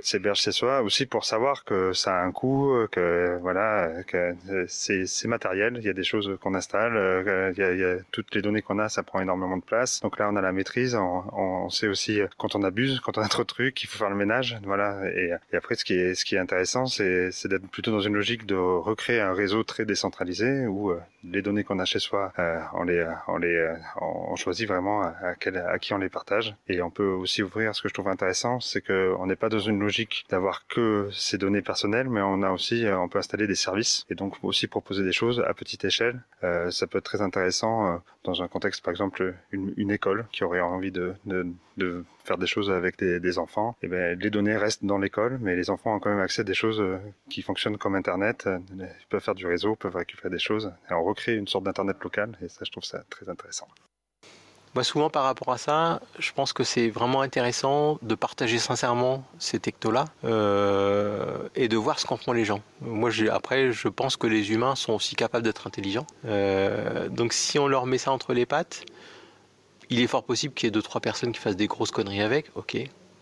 [0.00, 4.34] s'héberge chez soi aussi pour savoir que ça a un coût, que voilà, que
[4.68, 5.76] c'est matériel.
[5.78, 8.34] Il y a des choses qu'on installe, euh, il y, a, il y, a, toutes
[8.34, 10.00] les données qu'on a, ça prend énormément de place.
[10.00, 10.94] Donc là, on a la maîtrise.
[10.94, 13.98] On, on sait aussi quand on abuse, quand on a trop de trucs, il faut
[13.98, 14.58] faire le ménage.
[14.64, 15.00] Voilà.
[15.10, 18.46] Et, après, ce qui est ce qui est intéressant, c'est d'être plutôt dans une logique
[18.46, 21.00] de recréer un réseau très décentralisé où euh,
[21.32, 25.14] les données qu'on a chez soi, euh, on les on les on choisit vraiment à,
[25.68, 26.54] à qui on les partage.
[26.68, 27.74] Et on peut aussi ouvrir.
[27.74, 31.08] Ce que je trouve intéressant, c'est que on n'est pas dans une logique d'avoir que
[31.12, 34.36] ces données personnelles, mais on a aussi, euh, on peut installer des services et donc
[34.42, 36.20] aussi proposer des choses à petite échelle.
[36.44, 40.26] Euh, ça peut être très intéressant euh, dans un contexte, par exemple, une, une école
[40.32, 41.46] qui aurait envie de, de,
[41.76, 43.76] de faire des choses avec des, enfants.
[43.82, 46.40] Et eh ben, les données restent dans l'école, mais les enfants ont quand même accès
[46.40, 46.98] à des choses euh,
[47.28, 48.48] qui fonctionnent comme Internet.
[48.78, 50.72] Ils peuvent faire du réseau, peuvent récupérer des choses.
[50.90, 53.68] On recrée une sorte d'Internet local et ça, je trouve ça très intéressant.
[54.76, 59.24] Moi, souvent par rapport à ça, je pense que c'est vraiment intéressant de partager sincèrement
[59.38, 62.60] ces technos-là euh, et de voir ce qu'en font les gens.
[62.82, 66.06] Moi, après, je pense que les humains sont aussi capables d'être intelligents.
[66.26, 68.84] Euh, donc, si on leur met ça entre les pattes,
[69.90, 72.22] il est fort possible qu'il y ait deux trois personnes qui fassent des grosses conneries
[72.22, 72.46] avec.
[72.54, 72.76] Ok,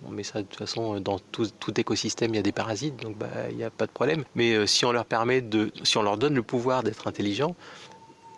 [0.07, 2.97] on met ça de toute façon dans tout, tout écosystème, il y a des parasites,
[2.97, 4.25] donc bah, il n'y a pas de problème.
[4.35, 7.55] Mais euh, si on leur permet de, si on leur donne le pouvoir d'être intelligents,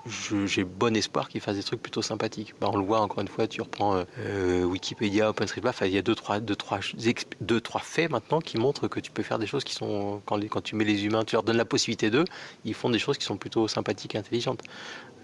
[0.08, 2.54] j'ai bon espoir qu'ils fassent des trucs plutôt sympathiques.
[2.60, 6.02] Bah, on le voit encore une fois, tu reprends euh, Wikipédia, OpenStreetMap, il y a
[6.02, 6.80] deux trois, deux, trois,
[7.40, 10.38] deux, trois faits maintenant qui montrent que tu peux faire des choses qui sont, quand,
[10.62, 12.24] tu mets les humains, tu leur donnes la possibilité d'eux,
[12.64, 14.62] ils font des choses qui sont plutôt sympathiques et intelligentes.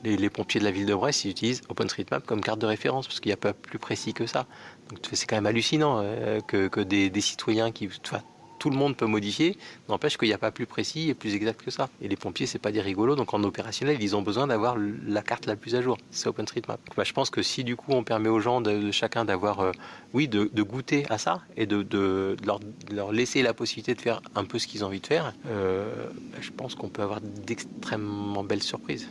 [0.05, 3.21] Les, pompiers de la ville de Brest, ils utilisent OpenStreetMap comme carte de référence, parce
[3.21, 4.47] qu'il n'y a pas plus précis que ça.
[4.89, 7.89] Donc c'est quand même hallucinant euh, que, des, citoyens qui
[8.63, 9.59] tout le monde peut modifier,
[9.89, 11.89] n'empêche qu'il n'y a pas plus précis et plus exact que ça.
[12.01, 15.21] Et les pompiers, c'est pas des rigolos, donc en opérationnel, ils ont besoin d'avoir la
[15.21, 15.99] carte la plus à jour.
[16.13, 16.79] C'est OpenStreetMap.
[16.97, 19.73] Bah, je pense que si du coup on permet aux gens de, chacun d'avoir, euh,
[20.15, 24.61] oui, de, goûter à ça et de, leur, laisser la possibilité de faire un peu
[24.61, 28.63] ce qu'ils ont envie de faire, euh, bah, je pense qu'on peut avoir d'extrêmement belles
[28.63, 29.09] surprises.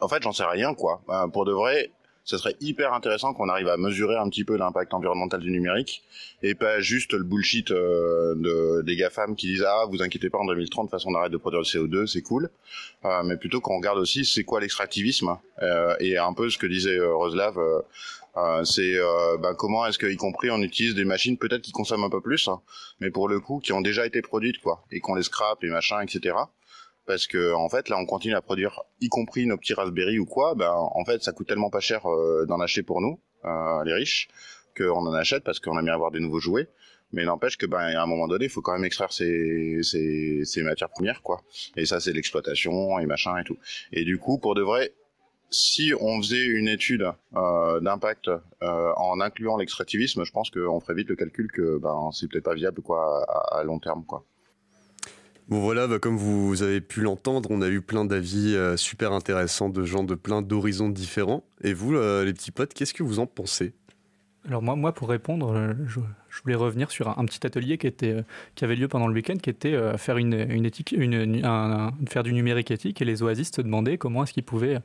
[0.00, 1.00] En fait, j'en sais rien, quoi.
[1.32, 1.92] Pour de vrai,
[2.28, 6.02] ça serait hyper intéressant qu'on arrive à mesurer un petit peu l'impact environnemental du numérique
[6.42, 10.36] et pas juste le bullshit euh, de, des GAFAM qui disent ah vous inquiétez pas
[10.36, 12.50] en 2030 de toute façon on arrête de produire le CO2 c'est cool.
[13.06, 16.66] Euh, mais plutôt qu'on regarde aussi c'est quoi l'extractivisme euh, et un peu ce que
[16.66, 17.80] disait euh, Roslav euh,
[18.36, 18.96] euh, c'est
[19.40, 22.46] ben, comment est-ce qu'y compris on utilise des machines peut-être qui consomment un peu plus
[22.48, 22.60] hein,
[23.00, 25.70] mais pour le coup qui ont déjà été produites quoi et qu'on les scrape les
[25.70, 26.34] machins etc
[27.08, 30.26] parce que en fait là on continue à produire y compris nos petits Raspberry ou
[30.26, 33.82] quoi ben en fait ça coûte tellement pas cher euh, d'en acheter pour nous euh,
[33.84, 34.28] les riches
[34.76, 36.68] qu'on en achète parce qu'on aime bien avoir des nouveaux jouets.
[37.10, 39.80] Mais n'empêche que ben à un moment donné il faut quand même extraire ces,
[40.58, 41.40] matières premières quoi.
[41.74, 43.56] Et ça c'est l'exploitation et machin et tout.
[43.90, 44.92] Et du coup pour de vrai
[45.50, 48.30] si on faisait une étude euh, d'impact
[48.60, 52.54] en incluant l'extractivisme, je pense qu'on ferait vite le calcul que ben c'est peut-être pas
[52.54, 54.26] viable quoi à, à long terme quoi.
[55.48, 59.12] Bon voilà, bah, comme vous avez pu l'entendre, on a eu plein d'avis euh, super
[59.12, 61.42] intéressants de gens de plein d'horizons différents.
[61.62, 63.72] Et vous, euh, les petits potes, qu'est-ce que vous en pensez?
[64.48, 66.00] Alors moi, pour répondre, euh, je,
[66.42, 67.86] voulais revenir sur un, petit atelier qui,
[68.62, 70.32] avait lieu pendant le week-end, qui était euh, faire, une,
[70.64, 70.94] éthique,
[72.08, 73.02] faire du numérique éthique.
[73.02, 74.80] Et les oasis se demandaient comment est-ce qu'ils pouvaient,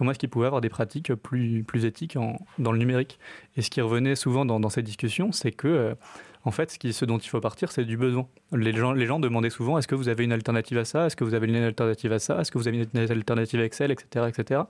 [0.00, 2.18] avoir des pratiques plus, éthiques
[2.58, 3.20] dans le numérique.
[3.56, 5.94] Et ce qui revenait souvent dans, dans ces discussions, c'est que...
[6.44, 8.26] Euh, en fait, ce, dont il faut partir, c'est du besoin.
[8.52, 11.06] Les gens, demandaient souvent est-ce que vous avez une alternative à ça?
[11.06, 12.40] Est-ce que vous avez une alternative à ça?
[12.40, 14.26] Est-ce que vous avez une alternative à Excel, etc.
[14.28, 14.62] etc.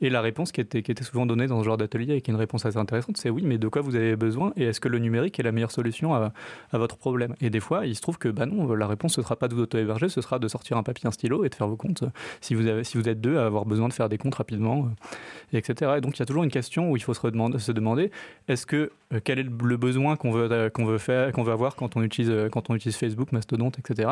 [0.00, 2.40] Et la réponse qui était, souvent donnée dans ce genre d'atelier, et qui est une
[2.40, 4.98] réponse assez intéressante, c'est oui, mais de quoi vous avez besoin Et est-ce que le
[4.98, 6.32] numérique est la meilleure solution à,
[6.72, 7.34] votre problème?
[7.40, 9.54] Et des fois, il se trouve que bah non, la réponse, ne sera pas de
[9.54, 12.04] vous auto-héberger, ce sera de sortir un papier, un stylo et de faire vos comptes.
[12.40, 14.86] Si vous, avez, si vous êtes deux à avoir besoin de faire des comptes rapidement,
[14.86, 15.92] euh, etc.
[15.98, 18.10] Et donc, il y a toujours une question où il faut se, demander
[18.48, 21.96] est-ce que, euh, quel est le besoin euh, qu'on veut, faire, qu'on veut avoir quand
[21.96, 24.10] on utilise, quand on utilise Facebook, Mastodon, etc.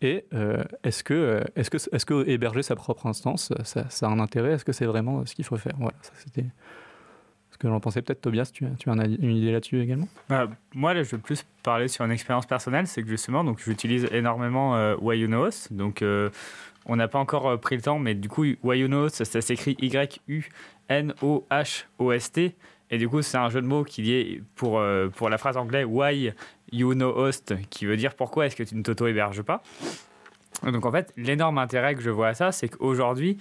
[0.00, 4.20] Et euh, est-ce que, est-ce que, est-ce que héberger sa propre instance, ça, a un
[4.20, 4.52] intérêt?
[4.52, 5.74] Est-ce que c'est vraiment ce qu'il faut faire?
[5.78, 6.46] Voilà, ça c'était
[7.52, 8.02] ce que j'en pensais.
[8.02, 10.08] Peut-être Tobias, tu, as une idée là-dessus également?
[10.28, 12.86] Bah, Moi, là, je veux plus parler sur une expérience personnelle.
[12.86, 15.68] C'est que justement, donc, j'utilise énormément euh, Wayunos.
[15.70, 16.30] Donc, euh,
[16.86, 19.76] on n'a pas encore euh, pris le temps, mais du coup, Wayunos, ça, ça s'écrit
[19.80, 20.48] Y-U-N-O-H-O-S-T.
[22.92, 25.56] Et du coup, c'est un jeu de mots qui est pour, euh, pour la phrase
[25.56, 26.32] anglaise Why
[26.70, 29.62] you know host, qui veut dire pourquoi est-ce que tu ne t'auto-héberges pas.
[30.62, 33.38] Donc en fait, l'énorme intérêt que je vois à ça, c'est qu'aujourd'hui,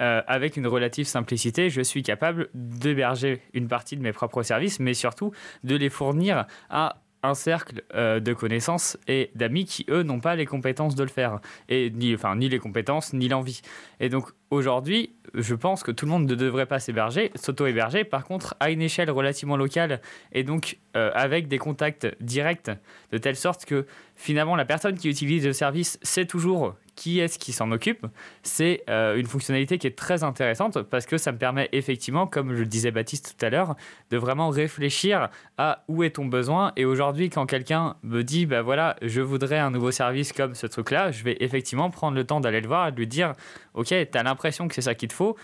[0.00, 4.78] euh, avec une relative simplicité, je suis capable d'héberger une partie de mes propres services,
[4.78, 5.32] mais surtout
[5.64, 10.34] de les fournir à un cercle euh, de connaissances et d'amis qui, eux, n'ont pas
[10.34, 11.40] les compétences de le faire.
[11.68, 13.62] Et ni, enfin, ni les compétences, ni l'envie.
[14.00, 18.04] Et donc, aujourd'hui, je pense que tout le monde ne devrait pas s'héberger, s'auto-héberger.
[18.04, 20.00] Par contre, à une échelle relativement locale
[20.32, 22.70] et donc euh, avec des contacts directs,
[23.12, 27.38] de telle sorte que finalement, la personne qui utilise le service sait toujours qui est-ce
[27.38, 28.06] qui s'en occupe,
[28.42, 32.54] c'est euh, une fonctionnalité qui est très intéressante parce que ça me permet effectivement, comme
[32.54, 33.76] je le disais Baptiste tout à l'heure,
[34.10, 36.72] de vraiment réfléchir à où est ton besoin.
[36.76, 40.66] Et aujourd'hui, quand quelqu'un me dit, bah voilà, je voudrais un nouveau service comme ce
[40.66, 43.32] truc-là, je vais effectivement prendre le temps d'aller le voir et de lui dire,
[43.74, 45.36] ok, tu as l'impression que c'est ça qu'il te faut,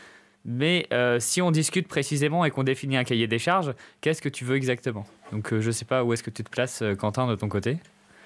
[0.44, 4.28] mais euh, si on discute précisément et qu'on définit un cahier des charges, qu'est-ce que
[4.28, 5.06] tu veux exactement?
[5.32, 7.48] Donc euh, je ne sais pas où est-ce que tu te places, Quentin, de ton
[7.48, 7.78] côté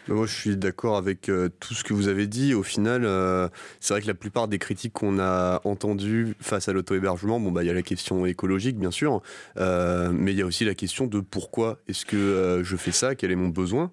[0.08, 2.54] moi, je suis d'accord avec euh, tout ce que vous avez dit.
[2.54, 3.48] Au final, euh,
[3.80, 7.62] c'est vrai que la plupart des critiques qu'on a entendues face à l'auto-hébergement, bon, bah,
[7.62, 9.22] il y a la question écologique, bien sûr,
[9.58, 13.14] euh, mais il y a aussi la question de pourquoi est-ce que je fais ça,
[13.14, 13.90] quel est mon besoin?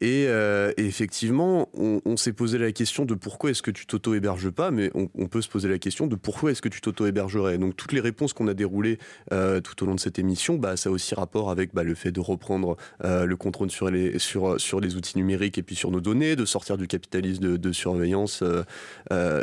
[0.00, 4.50] Et, euh, et, effectivement, on, s'est posé la question de pourquoi est-ce que tu t'auto-héberges
[4.50, 7.58] pas, mais on, peut se poser la question de pourquoi est-ce que tu t'auto-hébergerais.
[7.58, 8.98] Donc toutes les réponses qu'on a déroulées
[9.32, 11.94] euh, tout au long de cette émission, bah, ça a aussi rapport avec bah, le
[11.94, 15.74] fait de reprendre euh, le contrôle sur les, sur, sur les outils numériques et puis
[15.74, 18.42] sur nos données, de sortir du capitalisme de, surveillance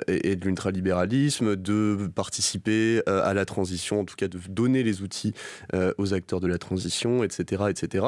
[0.08, 5.34] et, de l'ultralibéralisme, de participer à la transition, en tout cas de donner les outils
[5.98, 7.64] aux acteurs de la transition, etc.
[7.70, 8.06] etc.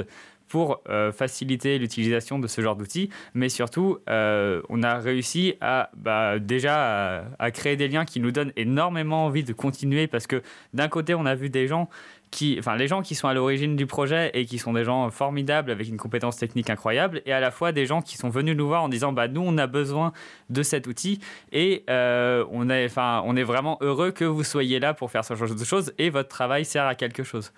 [0.48, 0.82] pour
[1.12, 7.50] faciliter l'utilisation de ce genre d'outils, mais surtout, on a réussi à bah, déjà à,
[7.50, 10.42] créer des liens qui nous donnent énormément envie de continuer parce que
[10.74, 11.88] d'un côté, on a vu des gens
[12.30, 15.10] qui, enfin, les gens qui sont à l'origine du projet et qui sont des gens
[15.10, 18.56] formidables avec une compétence technique incroyable, et à la fois des gens qui sont venus
[18.56, 20.12] nous voir en disant bah nous on a besoin
[20.50, 21.20] de cet outil
[21.52, 25.24] et euh, on est, enfin, on est vraiment heureux que vous soyez là pour faire
[25.24, 27.52] ce genre de choses et votre travail sert à quelque chose.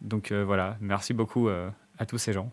[0.00, 1.68] Donc euh, voilà, merci beaucoup euh,
[1.98, 2.50] à tous ces gens.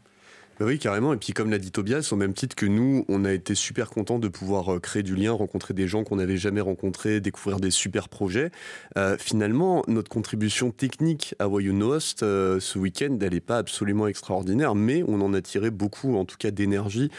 [0.57, 1.11] Bah oui, carrément.
[1.11, 3.89] Et puis, comme l'a dit Tobias, au même titre que nous, on a été super
[3.89, 7.59] content de pouvoir euh, créer du lien, rencontrer des gens qu'on n'avait jamais rencontrés, découvrir
[7.59, 8.51] des super projets.
[8.97, 14.07] Euh, finalement, notre contribution technique à Why Host euh, ce week-end, elle n'est pas absolument
[14.07, 17.09] extraordinaire, mais on en a tiré beaucoup, en tout cas, d'énergie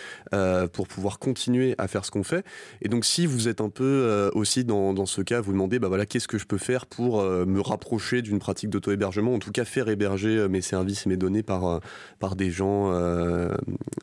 [0.72, 2.44] pour pouvoir continuer à faire ce qu'on fait.
[2.82, 5.88] Et donc, si vous êtes un peu aussi dans, dans, ce cas, vous demandez, bah
[5.88, 9.64] voilà, qu'est-ce que je peux faire pour me rapprocher d'une pratique d'auto-hébergement, en tout cas,
[9.64, 11.80] faire héberger mes services mes données par,
[12.18, 12.92] par des gens
[13.26, 13.54] euh,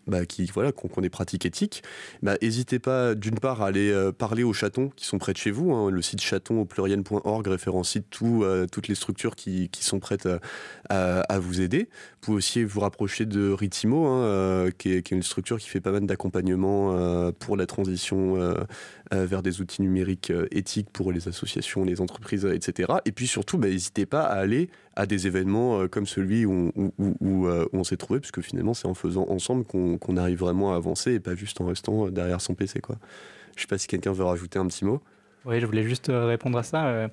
[0.08, 1.84] bah, qui voilà qu'on des pratiques éthiques,
[2.22, 5.38] bah, n'hésitez pas d'une part à aller euh, parler aux chatons qui sont près de
[5.38, 5.74] chez vous.
[5.74, 5.90] Hein.
[5.90, 10.30] le site chaton au pluriel.org référencie tout, euh, toutes les structures qui, sont prêtes
[10.90, 11.90] à, à, vous aider.
[11.90, 15.68] Vous pouvez aussi vous rapprocher de Ritimo, hein, qui, est, qui, est, une structure qui
[15.68, 18.56] fait pas mal d'accompagnement pour la transition
[19.14, 22.94] vers des outils numériques éthiques pour les associations, les entreprises, etc.
[23.06, 26.72] Et puis surtout, bah, n'hésitez pas à aller à des événements comme celui où,
[27.74, 31.20] on s'est trouvé, puisque finalement c'est en faisant ensemble qu'on arrive vraiment à avancer et
[31.20, 32.80] pas juste en restant derrière son PC.
[32.82, 32.98] Quoi.
[33.56, 35.02] Je sais pas si quelqu'un veut rajouter un petit mot.
[35.46, 36.88] Oui, je voulais juste euh, répondre à ça.
[36.88, 37.08] Euh,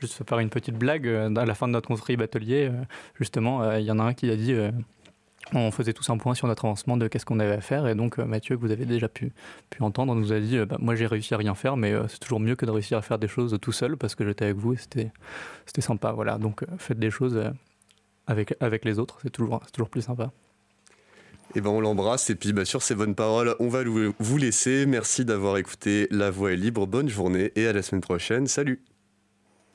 [0.00, 1.06] juste faire une petite blague.
[1.06, 2.70] Euh, à la fin de notre conférence batelier,
[3.18, 4.54] justement, il y en a un qui a dit
[5.52, 7.86] on faisait tous un point sur notre avancement de qu'est-ce qu'on avait à faire.
[7.86, 9.32] Et donc, Mathieu, que vous avez déjà pu,
[9.70, 12.40] pu entendre, nous a dit bah, Moi, j'ai réussi à rien faire, mais c'est toujours
[12.40, 14.74] mieux que de réussir à faire des choses tout seul parce que j'étais avec vous
[14.74, 15.10] et c'était
[15.80, 16.12] sympa.
[16.12, 17.42] Voilà, donc faites des choses
[18.26, 20.30] avec, avec les autres, c'est toujours, toujours plus sympa.
[21.54, 23.82] Et eh ben on l'embrasse et puis bah, sur ces bonnes paroles, on va
[24.18, 24.86] vous laisser.
[24.86, 26.86] Merci d'avoir écouté La Voix est libre.
[26.86, 28.46] Bonne journée et à la semaine prochaine.
[28.46, 28.82] Salut